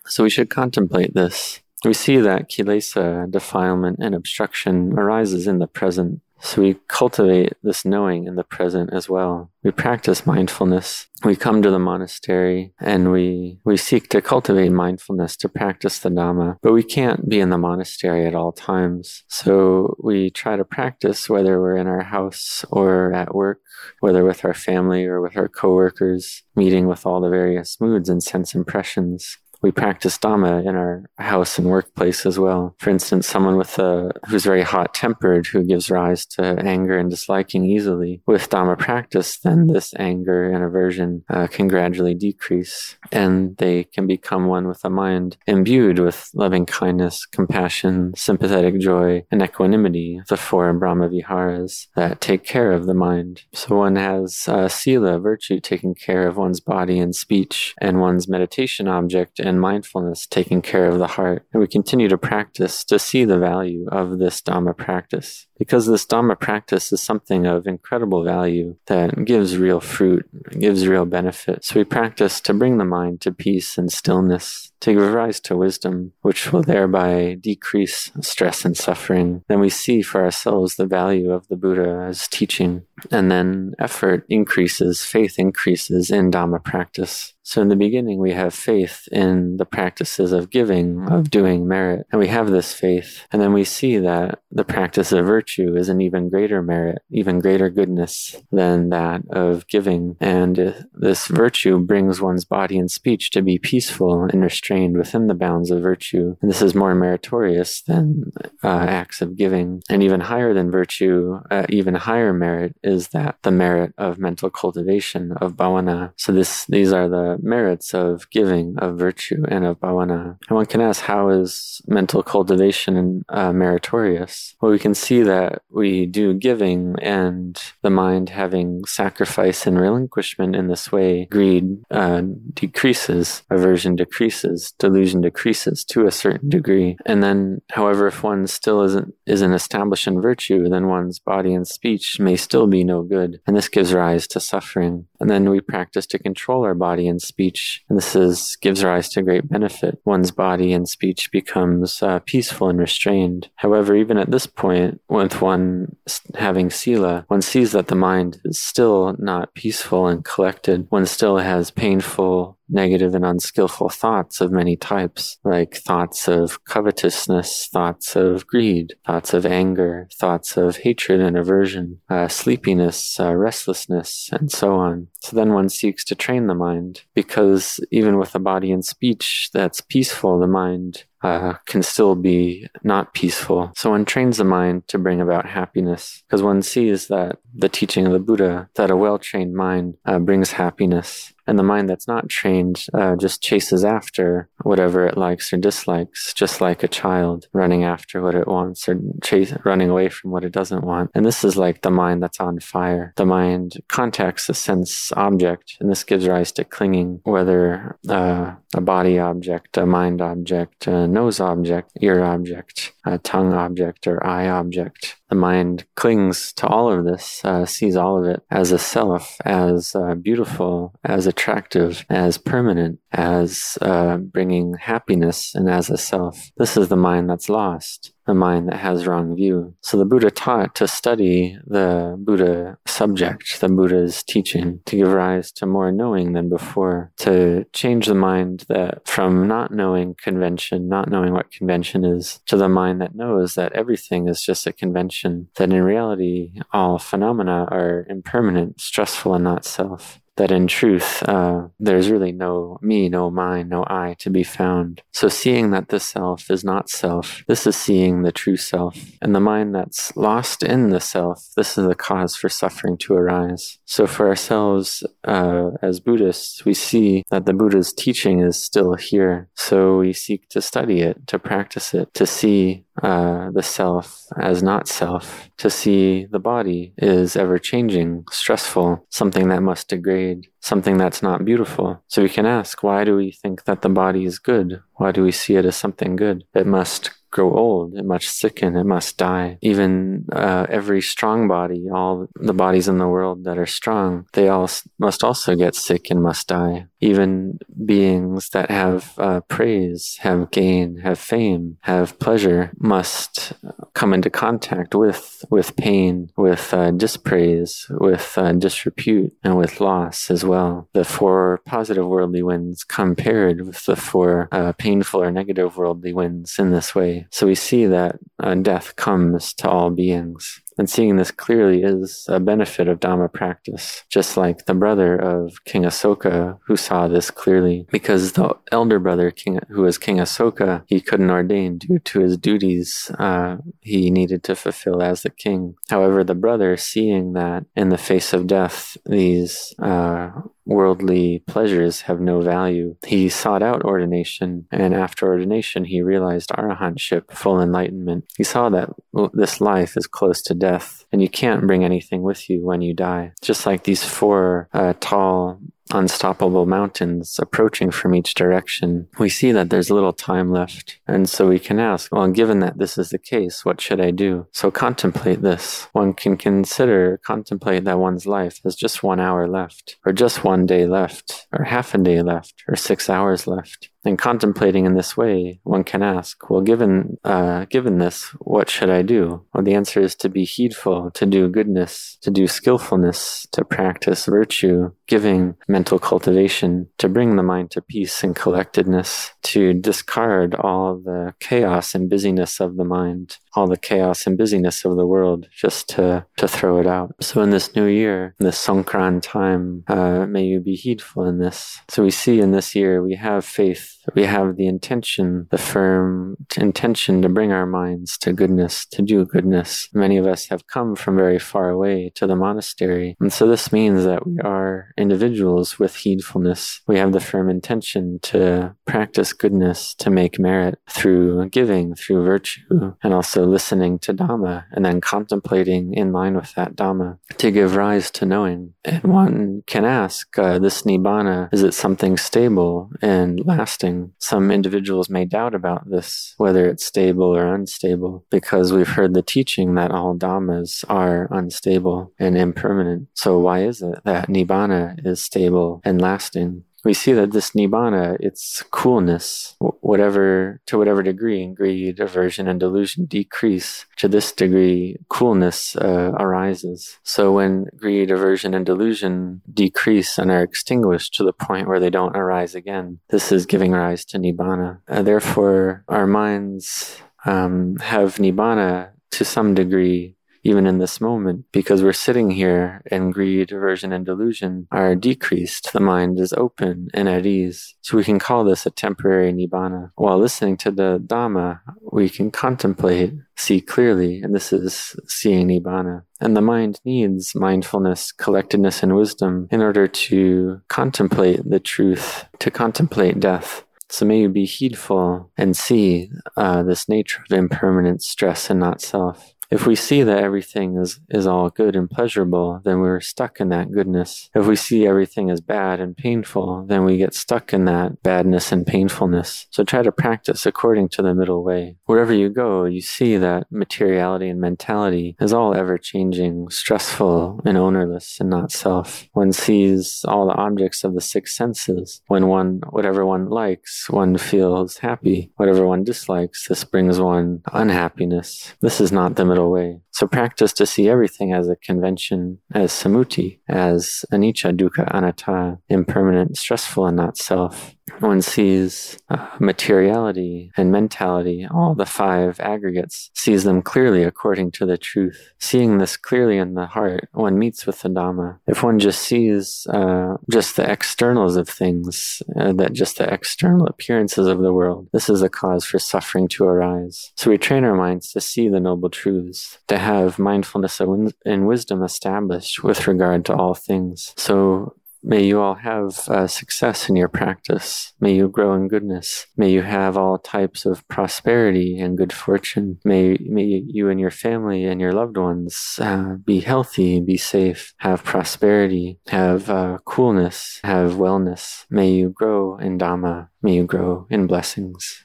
So 0.05 0.23
we 0.23 0.29
should 0.29 0.49
contemplate 0.49 1.13
this. 1.13 1.61
We 1.85 1.93
see 1.93 2.17
that 2.17 2.49
kilesa, 2.49 3.29
defilement, 3.29 3.99
and 4.01 4.15
obstruction 4.15 4.93
arises 4.93 5.47
in 5.47 5.59
the 5.59 5.67
present 5.67 6.21
so 6.43 6.61
we 6.61 6.75
cultivate 6.89 7.53
this 7.63 7.85
knowing 7.85 8.27
in 8.27 8.35
the 8.35 8.43
present 8.43 8.89
as 8.91 9.07
well. 9.07 9.49
We 9.63 9.71
practice 9.71 10.25
mindfulness. 10.25 11.07
We 11.23 11.37
come 11.37 11.61
to 11.61 11.71
the 11.71 11.79
monastery 11.79 12.73
and 12.81 13.13
we, 13.13 13.59
we 13.63 13.77
seek 13.77 14.09
to 14.09 14.21
cultivate 14.21 14.73
mindfulness 14.73 15.37
to 15.37 15.47
practice 15.47 15.99
the 15.99 16.09
Dhamma, 16.09 16.57
but 16.61 16.73
we 16.73 16.83
can't 16.83 17.29
be 17.29 17.39
in 17.39 17.49
the 17.49 17.57
monastery 17.57 18.25
at 18.27 18.35
all 18.35 18.51
times. 18.51 19.23
So 19.29 19.95
we 20.03 20.29
try 20.31 20.57
to 20.57 20.65
practice 20.65 21.29
whether 21.29 21.61
we're 21.61 21.77
in 21.77 21.87
our 21.87 22.03
house 22.03 22.65
or 22.69 23.13
at 23.13 23.33
work, 23.33 23.61
whether 24.01 24.25
with 24.25 24.43
our 24.43 24.53
family 24.53 25.05
or 25.05 25.21
with 25.21 25.37
our 25.37 25.47
coworkers, 25.47 26.43
meeting 26.57 26.87
with 26.87 27.05
all 27.05 27.21
the 27.21 27.29
various 27.29 27.79
moods 27.79 28.09
and 28.09 28.21
sense 28.21 28.53
impressions 28.53 29.37
we 29.63 29.71
practice 29.71 30.17
Dhamma 30.17 30.67
in 30.67 30.75
our 30.75 31.09
house 31.17 31.57
and 31.57 31.67
workplace 31.67 32.25
as 32.25 32.37
well. 32.37 32.75
For 32.79 32.89
instance, 32.89 33.25
someone 33.25 33.57
with 33.57 33.79
a, 33.79 34.11
who's 34.27 34.43
very 34.43 34.61
hot 34.61 34.93
tempered, 34.93 35.47
who 35.47 35.63
gives 35.63 35.89
rise 35.89 36.25
to 36.27 36.43
anger 36.59 36.97
and 36.97 37.09
disliking 37.09 37.65
easily, 37.65 38.21
with 38.27 38.49
Dhamma 38.49 38.77
practice, 38.77 39.37
then 39.39 39.67
this 39.67 39.93
anger 39.97 40.51
and 40.51 40.63
aversion 40.63 41.23
uh, 41.29 41.47
can 41.47 41.67
gradually 41.67 42.13
decrease 42.13 42.97
and 43.11 43.55
they 43.57 43.85
can 43.85 44.05
become 44.05 44.47
one 44.47 44.67
with 44.67 44.83
a 44.83 44.89
mind 44.89 45.37
imbued 45.47 45.99
with 45.99 46.29
loving 46.33 46.65
kindness, 46.65 47.25
compassion, 47.25 48.13
sympathetic 48.15 48.79
joy, 48.79 49.23
and 49.31 49.41
equanimity, 49.41 50.21
the 50.27 50.37
four 50.37 50.73
Brahma 50.73 51.07
Viharas 51.07 51.87
that 51.95 52.19
take 52.19 52.43
care 52.43 52.71
of 52.71 52.85
the 52.85 52.93
mind. 52.93 53.43
So 53.53 53.77
one 53.77 53.95
has 53.95 54.47
uh, 54.47 54.67
sila, 54.67 55.19
virtue, 55.19 55.59
taking 55.59 55.95
care 55.95 56.27
of 56.27 56.35
one's 56.35 56.59
body 56.59 56.99
and 56.99 57.15
speech, 57.15 57.75
and 57.79 58.01
one's 58.01 58.27
meditation 58.27 58.87
object 58.87 59.39
and 59.39 59.52
and 59.53 59.61
mindfulness 59.61 60.25
taking 60.25 60.61
care 60.61 60.87
of 60.87 60.97
the 60.97 61.07
heart. 61.07 61.45
And 61.53 61.61
we 61.61 61.67
continue 61.67 62.09
to 62.09 62.17
practice 62.17 62.83
to 62.85 62.97
see 62.97 63.23
the 63.23 63.37
value 63.37 63.87
of 63.91 64.17
this 64.17 64.41
Dhamma 64.41 64.75
practice. 64.75 65.47
Because 65.63 65.87
this 65.87 66.05
Dhamma 66.05 66.37
practice 66.37 66.91
is 66.91 67.01
something 67.01 67.45
of 67.45 67.67
incredible 67.67 68.21
value 68.21 68.75
that 68.87 69.23
gives 69.23 69.57
real 69.57 69.79
fruit, 69.79 70.27
gives 70.59 70.85
real 70.85 71.05
benefit. 71.05 71.63
So 71.63 71.79
we 71.79 71.85
practice 71.85 72.41
to 72.41 72.53
bring 72.53 72.79
the 72.79 72.83
mind 72.83 73.21
to 73.21 73.31
peace 73.31 73.77
and 73.77 73.89
stillness, 73.89 74.73
to 74.81 74.91
give 74.91 75.13
rise 75.13 75.39
to 75.39 75.55
wisdom, 75.55 76.11
which 76.21 76.51
will 76.51 76.63
thereby 76.63 77.37
decrease 77.39 78.11
stress 78.19 78.65
and 78.65 78.75
suffering. 78.75 79.45
Then 79.47 79.61
we 79.61 79.69
see 79.69 80.01
for 80.01 80.21
ourselves 80.21 80.75
the 80.75 80.85
value 80.85 81.31
of 81.31 81.47
the 81.47 81.55
Buddha 81.55 82.07
as 82.09 82.27
teaching. 82.27 82.85
And 83.09 83.31
then 83.31 83.73
effort 83.79 84.25
increases, 84.27 85.05
faith 85.05 85.39
increases 85.39 86.11
in 86.11 86.29
Dhamma 86.29 86.61
practice. 86.61 87.33
So 87.45 87.61
in 87.61 87.67
the 87.67 87.75
beginning, 87.75 88.19
we 88.19 88.31
have 88.31 88.53
faith 88.53 89.07
in 89.11 89.57
the 89.57 89.65
practices 89.65 90.31
of 90.31 90.49
giving, 90.49 91.05
of 91.09 91.29
doing 91.29 91.67
merit, 91.67 92.07
and 92.11 92.19
we 92.19 92.29
have 92.29 92.49
this 92.49 92.73
faith. 92.73 93.27
And 93.31 93.41
then 93.41 93.51
we 93.51 93.65
see 93.65 93.97
that 93.97 94.39
the 94.49 94.63
practice 94.63 95.11
of 95.11 95.25
virtue 95.25 95.52
is 95.59 95.89
an 95.89 96.01
even 96.01 96.29
greater 96.29 96.61
merit, 96.61 97.01
even 97.11 97.39
greater 97.39 97.69
goodness 97.69 98.35
than 98.51 98.89
that 98.89 99.21
of 99.31 99.67
giving. 99.67 100.15
And 100.19 100.85
this 100.93 101.27
virtue 101.27 101.79
brings 101.79 102.21
one's 102.21 102.45
body 102.45 102.77
and 102.77 102.89
speech 102.89 103.31
to 103.31 103.41
be 103.41 103.57
peaceful 103.57 104.23
and 104.23 104.41
restrained 104.41 104.97
within 104.97 105.27
the 105.27 105.33
bounds 105.33 105.71
of 105.71 105.81
virtue. 105.81 106.35
And 106.41 106.49
this 106.49 106.61
is 106.61 106.75
more 106.75 106.95
meritorious 106.95 107.81
than 107.81 108.31
uh, 108.63 108.85
acts 108.87 109.21
of 109.21 109.35
giving. 109.35 109.81
And 109.89 110.03
even 110.03 110.19
higher 110.19 110.53
than 110.53 110.71
virtue, 110.71 111.39
uh, 111.51 111.65
even 111.69 111.95
higher 111.95 112.33
merit 112.33 112.75
is 112.83 113.09
that 113.09 113.37
the 113.43 113.51
merit 113.51 113.93
of 113.97 114.19
mental 114.19 114.49
cultivation, 114.49 115.33
of 115.41 115.55
bhavana. 115.55 116.13
So 116.17 116.31
this, 116.31 116.65
these 116.65 116.93
are 116.93 117.09
the 117.09 117.37
merits 117.41 117.93
of 117.93 118.29
giving, 118.29 118.75
of 118.77 118.97
virtue, 118.97 119.43
and 119.47 119.65
of 119.65 119.79
bhavana. 119.79 120.37
And 120.47 120.55
one 120.55 120.65
can 120.65 120.81
ask, 120.81 121.01
how 121.01 121.29
is 121.29 121.81
mental 121.87 122.23
cultivation 122.23 123.23
uh, 123.29 123.51
meritorious? 123.53 124.55
Well, 124.61 124.71
we 124.71 124.79
can 124.79 124.95
see 124.95 125.21
that 125.23 125.32
we 125.69 126.05
do 126.05 126.33
giving 126.33 126.95
and 127.01 127.61
the 127.81 127.89
mind 127.89 128.29
having 128.29 128.85
sacrifice 128.85 129.65
and 129.67 129.79
relinquishment 129.79 130.55
in 130.55 130.67
this 130.67 130.91
way, 130.91 131.25
greed 131.25 131.83
uh, 131.91 132.21
decreases, 132.53 133.43
aversion 133.49 133.95
decreases, 133.95 134.73
delusion 134.79 135.21
decreases 135.21 135.83
to 135.85 136.05
a 136.05 136.11
certain 136.11 136.49
degree. 136.49 136.97
And 137.05 137.23
then, 137.23 137.61
however, 137.71 138.07
if 138.07 138.23
one 138.23 138.47
still 138.47 138.81
isn't 138.83 139.13
isn't 139.25 139.53
established 139.53 140.07
in 140.07 140.21
virtue, 140.21 140.69
then 140.69 140.87
one's 140.87 141.19
body 141.19 141.53
and 141.53 141.67
speech 141.67 142.19
may 142.19 142.35
still 142.35 142.67
be 142.67 142.83
no 142.83 143.01
good, 143.03 143.39
and 143.47 143.55
this 143.55 143.69
gives 143.69 143.93
rise 143.93 144.27
to 144.27 144.39
suffering. 144.39 145.07
And 145.23 145.29
then 145.29 145.49
we 145.49 145.61
practice 145.61 146.05
to 146.07 146.19
control 146.19 146.65
our 146.65 146.75
body 146.75 147.07
and 147.07 147.21
speech. 147.21 147.81
And 147.87 147.97
this 147.97 148.13
is, 148.13 148.57
gives 148.59 148.83
rise 148.83 149.07
to 149.11 149.21
great 149.21 149.47
benefit. 149.47 149.99
One's 150.03 150.31
body 150.31 150.73
and 150.73 150.85
speech 150.85 151.31
becomes 151.31 152.03
uh, 152.03 152.19
peaceful 152.25 152.67
and 152.67 152.77
restrained. 152.77 153.49
However, 153.55 153.95
even 153.95 154.17
at 154.17 154.31
this 154.31 154.47
point, 154.47 154.99
with 155.07 155.41
one 155.41 155.95
having 156.35 156.69
sila, 156.69 157.23
one 157.29 157.41
sees 157.41 157.71
that 157.71 157.87
the 157.87 157.95
mind 157.95 158.41
is 158.43 158.59
still 158.59 159.15
not 159.17 159.53
peaceful 159.53 160.07
and 160.07 160.25
collected. 160.25 160.87
One 160.89 161.05
still 161.05 161.37
has 161.37 161.71
painful 161.71 162.57
negative 162.69 163.13
and 163.13 163.23
unskillful 163.23 163.89
thoughts 163.89 164.41
of 164.41 164.51
many 164.51 164.75
types, 164.75 165.37
like 165.43 165.75
thoughts 165.75 166.27
of 166.27 166.63
covetousness, 166.65 167.69
thoughts 167.71 168.15
of 168.15 168.47
greed, 168.47 168.95
thoughts 169.05 169.33
of 169.33 169.45
anger, 169.45 170.09
thoughts 170.19 170.57
of 170.57 170.77
hatred 170.77 171.21
and 171.21 171.37
aversion, 171.37 172.01
uh, 172.09 172.27
sleepiness, 172.27 173.19
uh, 173.19 173.33
restlessness, 173.33 174.29
and 174.33 174.51
so 174.51 174.73
on. 174.73 175.07
So 175.23 175.37
then 175.37 175.53
one 175.53 175.69
seeks 175.69 176.03
to 176.05 176.15
train 176.15 176.47
the 176.47 176.55
mind 176.55 177.03
because 177.13 177.79
even 177.91 178.17
with 178.17 178.35
a 178.35 178.39
body 178.39 178.71
and 178.71 178.83
speech 178.83 179.49
that's 179.53 179.79
peaceful, 179.79 180.37
the 180.37 180.47
mind 180.47 181.05
uh, 181.23 181.53
can 181.65 181.81
still 181.81 182.15
be 182.15 182.67
not 182.83 183.13
peaceful. 183.13 183.71
So 183.75 183.91
one 183.91 184.05
trains 184.05 184.37
the 184.37 184.43
mind 184.43 184.87
to 184.89 184.99
bring 184.99 185.21
about 185.21 185.45
happiness 185.45 186.21
because 186.27 186.43
one 186.43 186.61
sees 186.61 187.07
that 187.07 187.39
the 187.55 187.69
teaching 187.69 188.05
of 188.05 188.11
the 188.11 188.19
Buddha, 188.19 188.69
that 188.75 188.91
a 188.91 188.97
well 188.97 189.17
trained 189.17 189.53
mind 189.53 189.95
uh, 190.05 190.19
brings 190.19 190.51
happiness. 190.51 191.33
And 191.45 191.59
the 191.59 191.63
mind 191.63 191.89
that's 191.89 192.07
not 192.07 192.29
trained 192.29 192.85
uh, 192.93 193.17
just 193.17 193.41
chases 193.41 193.83
after 193.83 194.49
whatever 194.63 195.05
it 195.05 195.17
likes 195.17 195.51
or 195.51 195.57
dislikes, 195.57 196.33
just 196.33 196.61
like 196.61 196.83
a 196.83 196.87
child 196.87 197.47
running 197.51 197.83
after 197.83 198.21
what 198.21 198.35
it 198.35 198.47
wants 198.47 198.87
or 198.87 198.97
chase, 199.21 199.53
running 199.65 199.89
away 199.89 200.07
from 200.07 200.31
what 200.31 200.45
it 200.45 200.53
doesn't 200.53 200.85
want. 200.85 201.11
And 201.13 201.25
this 201.25 201.43
is 201.43 201.57
like 201.57 201.81
the 201.81 201.91
mind 201.91 202.23
that's 202.23 202.39
on 202.39 202.59
fire. 202.59 203.13
The 203.17 203.25
mind 203.25 203.73
contacts 203.89 204.47
a 204.47 204.53
sense 204.53 205.11
object, 205.15 205.77
and 205.79 205.89
this 205.89 206.03
gives 206.03 206.27
rise 206.27 206.51
to 206.53 206.63
clinging, 206.63 207.21
whether 207.23 207.97
uh, 208.09 208.55
a 208.73 208.81
body 208.81 209.19
object, 209.19 209.77
a 209.77 209.85
mind 209.85 210.21
object, 210.21 210.87
a 210.87 211.07
nose 211.07 211.39
object, 211.39 211.91
ear 212.01 212.23
object, 212.23 212.92
a 213.05 213.17
tongue 213.17 213.53
object 213.53 214.07
or 214.07 214.25
eye 214.25 214.47
object. 214.47 215.17
The 215.29 215.35
mind 215.35 215.85
clings 215.95 216.53
to 216.53 216.67
all 216.67 216.91
of 216.91 217.05
this, 217.05 217.43
uh, 217.43 217.65
sees 217.65 217.95
all 217.95 218.19
of 218.19 218.29
it 218.29 218.43
as 218.51 218.71
a 218.71 218.77
self, 218.77 219.37
as 219.45 219.95
uh, 219.95 220.15
beautiful, 220.15 220.93
as 221.03 221.25
attractive, 221.25 222.05
as 222.09 222.37
permanent, 222.37 222.99
as 223.11 223.77
uh, 223.81 224.17
bringing 224.17 224.75
happiness, 224.75 225.55
and 225.55 225.69
as 225.69 225.89
a 225.89 225.97
self. 225.97 226.51
This 226.57 226.77
is 226.77 226.89
the 226.89 226.95
mind 226.95 227.29
that's 227.29 227.49
lost 227.49 228.13
the 228.25 228.33
mind 228.33 228.69
that 228.69 228.77
has 228.77 229.05
wrong 229.05 229.35
view. 229.35 229.75
So 229.81 229.97
the 229.97 230.05
Buddha 230.05 230.31
taught 230.31 230.75
to 230.75 230.87
study 230.87 231.57
the 231.65 232.15
Buddha 232.17 232.77
subject, 232.87 233.59
the 233.59 233.69
Buddha's 233.69 234.23
teaching, 234.23 234.79
to 234.85 234.95
give 234.95 235.11
rise 235.11 235.51
to 235.53 235.65
more 235.65 235.91
knowing 235.91 236.33
than 236.33 236.49
before, 236.49 237.11
to 237.17 237.65
change 237.73 238.05
the 238.05 238.15
mind 238.15 238.65
that 238.69 239.07
from 239.07 239.47
not 239.47 239.71
knowing 239.71 240.15
convention, 240.15 240.87
not 240.87 241.09
knowing 241.09 241.33
what 241.33 241.51
convention 241.51 242.05
is, 242.05 242.39
to 242.47 242.57
the 242.57 242.69
mind 242.69 242.92
that 242.99 243.15
knows 243.15 243.55
that 243.55 243.73
everything 243.73 244.27
is 244.27 244.41
just 244.41 244.67
a 244.67 244.73
convention, 244.73 245.49
that 245.55 245.71
in 245.71 245.81
reality 245.81 246.59
all 246.71 246.99
phenomena 246.99 247.67
are 247.71 248.05
impermanent, 248.09 248.79
stressful, 248.81 249.33
and 249.33 249.43
not 249.43 249.65
self 249.65 250.19
that 250.35 250.51
in 250.51 250.67
truth, 250.67 251.21
uh, 251.23 251.67
there's 251.79 252.09
really 252.09 252.31
no 252.31 252.79
me, 252.81 253.09
no 253.09 253.29
mine, 253.29 253.69
no 253.69 253.85
I 253.87 254.15
to 254.19 254.29
be 254.29 254.43
found. 254.43 255.01
So 255.11 255.27
seeing 255.27 255.71
that 255.71 255.89
the 255.89 255.99
self 255.99 256.49
is 256.49 256.63
not 256.63 256.89
self, 256.89 257.43
this 257.47 257.67
is 257.67 257.75
seeing 257.75 258.23
the 258.23 258.31
true 258.31 258.57
self. 258.57 258.97
And 259.21 259.35
the 259.35 259.39
mind 259.39 259.75
that's 259.75 260.15
lost 260.15 260.63
in 260.63 260.89
the 260.89 260.99
self, 260.99 261.49
this 261.55 261.77
is 261.77 261.87
the 261.87 261.95
cause 261.95 262.35
for 262.35 262.49
suffering 262.49 262.97
to 262.99 263.13
arise. 263.13 263.77
So 263.85 264.07
for 264.07 264.27
ourselves, 264.27 265.03
uh, 265.23 265.71
as 265.81 265.99
Buddhists, 265.99 266.65
we 266.65 266.73
see 266.73 267.23
that 267.29 267.45
the 267.45 267.53
Buddha's 267.53 267.93
teaching 267.93 268.39
is 268.39 268.61
still 268.61 268.95
here. 268.95 269.49
So 269.55 269.97
we 269.97 270.13
seek 270.13 270.49
to 270.49 270.61
study 270.61 271.01
it, 271.01 271.27
to 271.27 271.37
practice 271.37 271.93
it, 271.93 272.13
to 272.15 272.25
see 272.25 272.82
uh, 273.01 273.49
the 273.51 273.63
self 273.63 274.27
as 274.37 274.61
not 274.61 274.87
self, 274.87 275.49
to 275.57 275.69
see 275.69 276.25
the 276.25 276.39
body 276.39 276.93
is 276.97 277.35
ever 277.35 277.57
changing, 277.57 278.25
stressful, 278.31 279.05
something 279.09 279.49
that 279.49 279.63
must 279.63 279.89
degrade, 279.89 280.47
something 280.59 280.97
that's 280.97 281.23
not 281.23 281.45
beautiful. 281.45 282.03
So 282.07 282.21
we 282.21 282.29
can 282.29 282.45
ask, 282.45 282.83
why 282.83 283.03
do 283.03 283.15
we 283.15 283.31
think 283.31 283.63
that 283.65 283.81
the 283.81 283.89
body 283.89 284.25
is 284.25 284.39
good? 284.39 284.81
Why 284.93 285.11
do 285.11 285.23
we 285.23 285.31
see 285.31 285.55
it 285.55 285.65
as 285.65 285.75
something 285.75 286.15
good? 286.15 286.43
It 286.53 286.67
must 286.67 287.11
grow 287.33 287.51
old, 287.51 287.95
it 287.95 288.05
must 288.05 288.39
sicken, 288.39 288.77
it 288.77 288.85
must 288.85 289.17
die. 289.17 289.57
Even 289.61 290.25
uh, 290.31 290.67
every 290.69 291.01
strong 291.01 291.47
body, 291.47 291.89
all 291.91 292.27
the 292.35 292.53
bodies 292.53 292.87
in 292.87 292.99
the 292.99 293.07
world 293.07 293.43
that 293.45 293.57
are 293.57 293.65
strong, 293.65 294.27
they 294.33 294.47
all 294.47 294.69
must 294.99 295.23
also 295.23 295.55
get 295.55 295.73
sick 295.73 296.11
and 296.11 296.21
must 296.21 296.47
die. 296.47 296.85
Even 297.03 297.59
beings 297.85 298.49
that 298.49 298.69
have 298.71 299.13
uh, 299.17 299.41
praise, 299.41 300.17
have 300.21 300.51
gain, 300.51 300.97
have 300.97 301.19
fame, 301.19 301.77
have 301.81 302.17
pleasure, 302.19 302.71
must 302.77 303.53
come 303.93 304.13
into 304.13 304.29
contact 304.29 304.95
with 304.95 305.43
with 305.49 305.75
pain, 305.75 306.29
with 306.37 306.73
uh, 306.73 306.91
dispraise, 306.91 307.87
with 307.89 308.37
uh, 308.37 308.53
disrepute, 308.53 309.33
and 309.43 309.57
with 309.57 309.81
loss 309.81 310.31
as 310.31 310.45
well. 310.45 310.87
The 310.93 311.03
four 311.03 311.61
positive 311.65 312.07
worldly 312.07 312.43
winds 312.43 312.85
compared 312.85 313.57
with 313.67 313.85
the 313.85 313.97
four 313.97 314.47
uh, 314.51 314.71
painful 314.73 315.21
or 315.21 315.31
negative 315.31 315.75
worldly 315.75 316.13
winds 316.13 316.57
in 316.57 316.71
this 316.71 316.95
way. 316.95 317.27
So 317.31 317.47
we 317.47 317.55
see 317.55 317.85
that 317.87 318.15
uh, 318.39 318.55
death 318.55 318.95
comes 318.95 319.53
to 319.55 319.69
all 319.69 319.89
beings. 319.89 320.61
And 320.77 320.89
seeing 320.89 321.15
this 321.15 321.31
clearly 321.31 321.83
is 321.83 322.25
a 322.27 322.39
benefit 322.39 322.87
of 322.87 322.99
Dhamma 322.99 323.31
practice, 323.31 324.03
just 324.09 324.37
like 324.37 324.65
the 324.65 324.73
brother 324.73 325.15
of 325.15 325.63
King 325.65 325.83
Asoka 325.83 326.57
who 326.65 326.75
saw 326.75 327.07
this 327.07 327.31
clearly. 327.31 327.85
Because 327.91 328.33
the 328.33 328.55
elder 328.71 328.99
brother, 328.99 329.31
King, 329.31 329.59
who 329.69 329.83
was 329.83 329.97
King 329.97 330.17
Asoka, 330.17 330.83
he 330.87 330.99
couldn't 330.99 331.29
ordain 331.29 331.77
due 331.77 331.99
to 331.99 332.19
his 332.19 332.37
duties 332.37 333.11
uh, 333.19 333.57
he 333.81 334.09
needed 334.09 334.43
to 334.43 334.55
fulfill 334.55 335.01
as 335.01 335.23
the 335.23 335.29
king. 335.29 335.75
However, 335.89 336.23
the 336.23 336.35
brother, 336.35 336.77
seeing 336.77 337.33
that 337.33 337.65
in 337.75 337.89
the 337.89 337.97
face 337.97 338.33
of 338.33 338.47
death, 338.47 338.97
these 339.05 339.73
uh, 339.81 340.29
worldly 340.65 341.43
pleasures 341.47 342.01
have 342.01 342.19
no 342.19 342.41
value. 342.41 342.95
He 343.05 343.29
sought 343.29 343.63
out 343.63 343.83
ordination, 343.83 344.67
and 344.71 344.93
after 344.93 345.27
ordination, 345.27 345.85
he 345.85 346.01
realized 346.01 346.49
arahantship, 346.49 347.31
full 347.31 347.61
enlightenment. 347.61 348.25
He 348.37 348.43
saw 348.43 348.69
that 348.69 348.89
this 349.33 349.61
life 349.61 349.97
is 349.97 350.07
close 350.07 350.41
to 350.43 350.53
death, 350.53 351.05
and 351.11 351.21
you 351.21 351.29
can't 351.29 351.67
bring 351.67 351.83
anything 351.83 352.21
with 352.21 352.49
you 352.49 352.63
when 352.63 352.81
you 352.81 352.93
die. 352.93 353.33
Just 353.41 353.65
like 353.65 353.83
these 353.83 354.03
four 354.03 354.69
uh, 354.73 354.93
tall 354.99 355.59
unstoppable 355.91 356.65
mountains 356.65 357.37
approaching 357.39 357.91
from 357.91 358.15
each 358.15 358.33
direction, 358.33 359.07
we 359.19 359.29
see 359.29 359.51
that 359.51 359.69
there's 359.69 359.89
little 359.89 360.13
time 360.13 360.51
left. 360.51 360.99
And 361.07 361.29
so 361.29 361.47
we 361.47 361.59
can 361.59 361.79
ask, 361.79 362.11
well, 362.11 362.27
given 362.29 362.59
that 362.59 362.77
this 362.77 362.97
is 362.97 363.09
the 363.09 363.17
case, 363.19 363.65
what 363.65 363.81
should 363.81 364.01
I 364.01 364.11
do? 364.11 364.47
So 364.51 364.71
contemplate 364.71 365.41
this. 365.41 365.87
One 365.93 366.13
can 366.13 366.37
consider, 366.37 367.19
contemplate 367.25 367.83
that 367.85 367.99
one's 367.99 368.25
life 368.25 368.59
has 368.63 368.75
just 368.75 369.03
one 369.03 369.19
hour 369.19 369.47
left, 369.47 369.97
or 370.05 370.13
just 370.13 370.43
one 370.43 370.65
day 370.65 370.85
left, 370.85 371.47
or 371.51 371.65
half 371.65 371.93
a 371.93 371.97
day 371.97 372.21
left, 372.21 372.63
or 372.67 372.75
six 372.75 373.09
hours 373.09 373.47
left. 373.47 373.89
And 374.05 374.17
contemplating 374.17 374.85
in 374.85 374.95
this 374.95 375.15
way, 375.15 375.61
one 375.63 375.85
can 375.85 376.03
ask, 376.03 376.49
well, 376.49 376.61
given, 376.61 377.17
uh, 377.23 377.65
given 377.65 377.99
this, 377.99 378.25
what 378.39 378.69
should 378.69 378.89
I 378.89 379.01
do? 379.01 379.45
Well, 379.53 379.63
the 379.63 379.75
answer 379.75 380.01
is 380.01 380.13
to 380.15 380.29
be 380.29 380.43
heedful, 380.43 381.11
to 381.11 381.25
do 381.25 381.47
goodness, 381.47 382.17
to 382.21 382.29
do 382.29 382.47
skillfulness, 382.47 383.47
to 383.53 383.63
practice 383.63 384.25
virtue, 384.25 384.91
giving 385.07 385.55
mental 385.69 385.99
cultivation, 385.99 386.89
to 386.97 387.07
bring 387.07 387.37
the 387.37 387.43
mind 387.43 387.71
to 387.71 387.81
peace 387.81 388.23
and 388.23 388.35
collectedness, 388.35 389.31
to 389.43 389.73
discard 389.73 390.53
all 390.55 390.97
the 390.97 391.33
chaos 391.39 391.95
and 391.95 392.09
busyness 392.09 392.59
of 392.59 392.75
the 392.75 392.85
mind, 392.85 393.37
all 393.55 393.67
the 393.67 393.77
chaos 393.77 394.25
and 394.25 394.37
busyness 394.37 394.85
of 394.85 394.95
the 394.97 395.05
world, 395.05 395.47
just 395.55 395.89
to, 395.89 396.25
to 396.37 396.47
throw 396.47 396.79
it 396.79 396.87
out. 396.87 397.15
So 397.21 397.41
in 397.41 397.49
this 397.49 397.75
new 397.75 397.85
year, 397.85 398.35
in 398.39 398.45
this 398.45 398.63
Songkran 398.65 399.21
time, 399.21 399.83
uh, 399.87 400.25
may 400.25 400.43
you 400.43 400.59
be 400.59 400.75
heedful 400.75 401.25
in 401.25 401.39
this. 401.39 401.79
So 401.89 402.03
we 402.03 402.11
see 402.11 402.39
in 402.39 402.51
this 402.51 402.75
year, 402.75 403.03
we 403.03 403.15
have 403.15 403.45
faith 403.45 403.93
we 404.15 404.23
have 404.25 404.57
the 404.57 404.67
intention, 404.67 405.47
the 405.49 405.57
firm 405.57 406.37
intention 406.57 407.21
to 407.21 407.29
bring 407.29 407.51
our 407.51 407.65
minds 407.65 408.17
to 408.19 408.33
goodness, 408.33 408.85
to 408.87 409.01
do 409.01 409.25
goodness. 409.25 409.89
Many 409.93 410.17
of 410.17 410.27
us 410.27 410.47
have 410.47 410.67
come 410.67 410.95
from 410.95 411.15
very 411.15 411.39
far 411.39 411.69
away 411.69 412.11
to 412.15 412.27
the 412.27 412.35
monastery. 412.35 413.15
And 413.19 413.31
so 413.31 413.47
this 413.47 413.71
means 413.71 414.03
that 414.03 414.25
we 414.25 414.37
are 414.43 414.93
individuals 414.97 415.79
with 415.79 415.95
heedfulness. 415.95 416.81
We 416.87 416.97
have 416.97 417.13
the 417.13 417.19
firm 417.19 417.49
intention 417.49 418.19
to 418.23 418.75
practice 418.85 419.33
goodness, 419.33 419.95
to 419.95 420.09
make 420.09 420.39
merit 420.39 420.79
through 420.89 421.49
giving, 421.49 421.95
through 421.95 422.25
virtue, 422.25 422.95
and 423.03 423.13
also 423.13 423.42
listening 423.45 423.99
to 423.99 424.13
Dhamma 424.13 424.65
and 424.71 424.85
then 424.85 425.01
contemplating 425.01 425.93
in 425.93 426.11
line 426.11 426.35
with 426.35 426.53
that 426.55 426.75
Dhamma 426.75 427.19
to 427.37 427.51
give 427.51 427.75
rise 427.75 428.11
to 428.11 428.25
knowing. 428.25 428.73
And 428.85 429.03
one 429.03 429.63
can 429.67 429.85
ask, 429.85 430.37
uh, 430.37 430.59
this 430.59 430.83
Nibbana, 430.83 431.49
is 431.53 431.63
it 431.63 431.73
something 431.73 432.17
stable 432.17 432.89
and 433.01 433.45
lasting? 433.45 434.13
Some 434.19 434.51
individuals 434.51 435.09
may 435.09 435.25
doubt 435.25 435.55
about 435.55 435.89
this, 435.89 436.33
whether 436.37 436.67
it's 436.67 436.85
stable 436.85 437.35
or 437.35 437.53
unstable, 437.53 438.25
because 438.29 438.73
we've 438.73 438.87
heard 438.87 439.13
the 439.13 439.21
teaching 439.21 439.75
that 439.75 439.91
all 439.91 440.15
dhammas 440.15 440.83
are 440.89 441.27
unstable 441.31 442.13
and 442.19 442.37
impermanent. 442.37 443.07
So 443.13 443.39
why 443.39 443.63
is 443.63 443.81
it 443.81 443.99
that 444.05 444.27
nibbana 444.27 445.05
is 445.05 445.21
stable 445.21 445.81
and 445.83 446.01
lasting? 446.01 446.63
We 446.83 446.93
see 446.93 447.13
that 447.13 447.31
this 447.31 447.51
nibbana, 447.51 448.17
its 448.19 448.63
coolness, 448.71 449.55
whatever 449.59 450.61
to 450.65 450.77
whatever 450.77 451.01
degree 451.01 451.47
greed, 451.47 451.99
aversion, 451.99 452.47
and 452.47 452.59
delusion 452.59 453.05
decrease, 453.05 453.85
to 453.97 454.07
this 454.07 454.31
degree 454.31 454.97
coolness 455.09 455.75
uh, 455.75 456.11
arises. 456.19 456.97
So 457.03 457.31
when 457.33 457.67
greed, 457.75 458.11
aversion, 458.11 458.53
and 458.53 458.65
delusion 458.65 459.41
decrease 459.53 460.17
and 460.17 460.31
are 460.31 460.43
extinguished 460.43 461.13
to 461.15 461.23
the 461.23 461.33
point 461.33 461.67
where 461.67 461.79
they 461.79 461.89
don't 461.89 462.15
arise 462.15 462.55
again, 462.55 462.99
this 463.09 463.31
is 463.31 463.45
giving 463.45 463.71
rise 463.71 464.05
to 464.05 464.17
nibbana. 464.17 464.79
Uh, 464.87 465.01
therefore, 465.01 465.83
our 465.87 466.07
minds 466.07 466.97
um, 467.25 467.77
have 467.77 468.15
nibbana 468.15 468.89
to 469.11 469.23
some 469.23 469.53
degree 469.53 470.15
even 470.43 470.65
in 470.67 470.77
this 470.77 470.99
moment, 470.99 471.45
because 471.51 471.81
we're 471.81 471.93
sitting 471.93 472.31
here 472.31 472.81
and 472.91 473.13
greed, 473.13 473.51
aversion, 473.51 473.93
and 473.93 474.05
delusion 474.05 474.67
are 474.71 474.95
decreased. 474.95 475.73
The 475.73 475.79
mind 475.79 476.19
is 476.19 476.33
open 476.33 476.89
and 476.93 477.07
at 477.07 477.25
ease. 477.25 477.75
So 477.81 477.97
we 477.97 478.03
can 478.03 478.19
call 478.19 478.43
this 478.43 478.65
a 478.65 478.71
temporary 478.71 479.31
nibbana. 479.33 479.91
While 479.95 480.19
listening 480.19 480.57
to 480.57 480.71
the 480.71 481.01
Dhamma, 481.05 481.61
we 481.91 482.09
can 482.09 482.31
contemplate, 482.31 483.13
see 483.37 483.61
clearly, 483.61 484.21
and 484.21 484.35
this 484.35 484.51
is 484.51 484.95
seeing 485.07 485.47
nibbana. 485.47 486.03
And 486.19 486.35
the 486.35 486.41
mind 486.41 486.79
needs 486.85 487.35
mindfulness, 487.35 488.11
collectedness, 488.11 488.83
and 488.83 488.95
wisdom 488.95 489.47
in 489.51 489.61
order 489.61 489.87
to 489.87 490.61
contemplate 490.67 491.49
the 491.49 491.59
truth, 491.59 492.25
to 492.39 492.51
contemplate 492.51 493.19
death. 493.19 493.63
So 493.89 494.05
may 494.05 494.21
you 494.21 494.29
be 494.29 494.45
heedful 494.45 495.31
and 495.37 495.55
see 495.55 496.09
uh, 496.35 496.63
this 496.63 496.89
nature 496.89 497.21
of 497.29 497.37
impermanent 497.37 498.01
stress 498.01 498.49
and 498.49 498.59
not 498.59 498.81
self. 498.81 499.32
If 499.51 499.67
we 499.67 499.75
see 499.75 500.03
that 500.03 500.23
everything 500.23 500.77
is, 500.77 500.99
is 501.09 501.27
all 501.27 501.49
good 501.49 501.75
and 501.75 501.89
pleasurable, 501.89 502.61
then 502.63 502.79
we're 502.79 503.01
stuck 503.01 503.39
in 503.39 503.49
that 503.49 503.71
goodness. 503.71 504.29
If 504.33 504.47
we 504.47 504.55
see 504.55 504.87
everything 504.87 505.29
as 505.29 505.41
bad 505.41 505.79
and 505.79 505.95
painful, 505.95 506.65
then 506.67 506.85
we 506.85 506.97
get 506.97 507.13
stuck 507.13 507.53
in 507.53 507.65
that 507.65 508.01
badness 508.03 508.51
and 508.51 508.65
painfulness. 508.65 509.47
So 509.51 509.63
try 509.63 509.83
to 509.83 509.91
practice 509.91 510.45
according 510.45 510.89
to 510.89 511.01
the 511.01 511.13
middle 511.13 511.43
way. 511.43 511.77
Wherever 511.85 512.13
you 512.13 512.29
go, 512.29 512.65
you 512.65 512.81
see 512.81 513.17
that 513.17 513.47
materiality 513.51 514.29
and 514.29 514.41
mentality 514.41 515.15
is 515.19 515.33
all 515.33 515.53
ever 515.53 515.77
changing, 515.77 516.49
stressful 516.49 517.41
and 517.45 517.57
ownerless 517.57 518.19
and 518.19 518.29
not 518.29 518.51
self. 518.51 519.07
One 519.13 519.33
sees 519.33 520.03
all 520.07 520.27
the 520.27 520.33
objects 520.33 520.83
of 520.83 520.95
the 520.95 521.01
six 521.01 521.35
senses. 521.35 522.01
When 522.07 522.27
one, 522.27 522.61
whatever 522.69 523.05
one 523.05 523.29
likes, 523.29 523.89
one 523.89 524.17
feels 524.17 524.77
happy. 524.77 525.31
Whatever 525.35 525.65
one 525.65 525.83
dislikes, 525.83 526.47
this 526.47 526.63
brings 526.63 526.99
one 526.99 527.41
unhappiness. 527.51 528.53
This 528.61 528.81
is 528.81 528.91
not 528.91 529.15
the 529.15 529.25
middle 529.33 529.51
way. 529.51 529.81
So 529.91 530.07
practice 530.07 530.53
to 530.53 530.65
see 530.65 530.87
everything 530.89 531.33
as 531.33 531.49
a 531.49 531.55
convention, 531.55 532.39
as 532.53 532.71
samuti, 532.71 533.39
as 533.49 534.05
anicca, 534.11 534.55
dukkha, 534.55 534.87
anatta, 534.93 535.57
impermanent, 535.69 536.37
stressful, 536.37 536.85
and 536.85 536.97
not 536.97 537.17
self. 537.17 537.75
One 537.99 538.21
sees 538.21 538.97
uh, 539.09 539.27
materiality 539.39 540.51
and 540.57 540.71
mentality, 540.71 541.47
all 541.49 541.75
the 541.75 541.85
five 541.85 542.39
aggregates, 542.39 543.09
sees 543.13 543.43
them 543.43 543.61
clearly 543.61 544.03
according 544.03 544.51
to 544.51 544.65
the 544.65 544.77
truth. 544.77 545.33
Seeing 545.39 545.77
this 545.77 545.97
clearly 545.97 546.37
in 546.37 546.53
the 546.55 546.65
heart, 546.65 547.09
one 547.13 547.39
meets 547.39 547.65
with 547.65 547.81
the 547.81 547.89
Dhamma. 547.89 548.39
If 548.47 548.63
one 548.63 548.79
just 548.79 549.01
sees 549.01 549.67
uh, 549.67 550.17
just 550.29 550.55
the 550.55 550.69
externals 550.69 551.35
of 551.35 551.47
things, 551.47 552.21
uh, 552.35 552.53
that 552.53 552.73
just 552.73 552.97
the 552.97 553.11
external 553.11 553.67
appearances 553.67 554.27
of 554.27 554.39
the 554.39 554.53
world, 554.53 554.89
this 554.91 555.09
is 555.09 555.21
a 555.21 555.29
cause 555.29 555.65
for 555.65 555.79
suffering 555.79 556.27
to 556.29 556.45
arise. 556.45 557.11
So 557.15 557.29
we 557.29 557.37
train 557.37 557.63
our 557.63 557.75
minds 557.75 558.11
to 558.11 558.21
see 558.21 558.49
the 558.49 558.59
noble 558.59 558.89
truths, 558.89 559.59
to 559.67 559.77
have 559.77 560.19
mindfulness 560.19 560.79
and 560.79 561.47
wisdom 561.47 561.83
established 561.83 562.63
with 562.63 562.87
regard 562.87 563.25
to 563.25 563.35
all 563.35 563.53
things. 563.53 564.13
So 564.17 564.75
May 565.03 565.25
you 565.25 565.41
all 565.41 565.55
have 565.55 565.99
uh, 566.07 566.27
success 566.27 566.87
in 566.89 566.95
your 566.95 567.09
practice. 567.09 567.93
May 567.99 568.15
you 568.15 568.29
grow 568.29 568.53
in 568.53 568.67
goodness. 568.67 569.27
May 569.35 569.51
you 569.51 569.61
have 569.61 569.97
all 569.97 570.17
types 570.17 570.65
of 570.65 570.87
prosperity 570.87 571.79
and 571.79 571.97
good 571.97 572.13
fortune. 572.13 572.79
May, 572.85 573.17
may 573.19 573.63
you 573.65 573.89
and 573.89 573.99
your 573.99 574.11
family 574.11 574.65
and 574.65 574.79
your 574.79 574.93
loved 574.93 575.17
ones 575.17 575.77
uh, 575.81 576.15
be 576.23 576.39
healthy, 576.39 577.01
be 577.01 577.17
safe, 577.17 577.73
have 577.77 578.03
prosperity, 578.03 578.99
have 579.07 579.49
uh, 579.49 579.79
coolness, 579.85 580.59
have 580.63 580.93
wellness. 580.93 581.65
May 581.69 581.91
you 581.91 582.09
grow 582.09 582.57
in 582.57 582.77
Dhamma. 582.77 583.27
May 583.41 583.55
you 583.55 583.65
grow 583.65 584.07
in 584.09 584.27
blessings. 584.27 585.01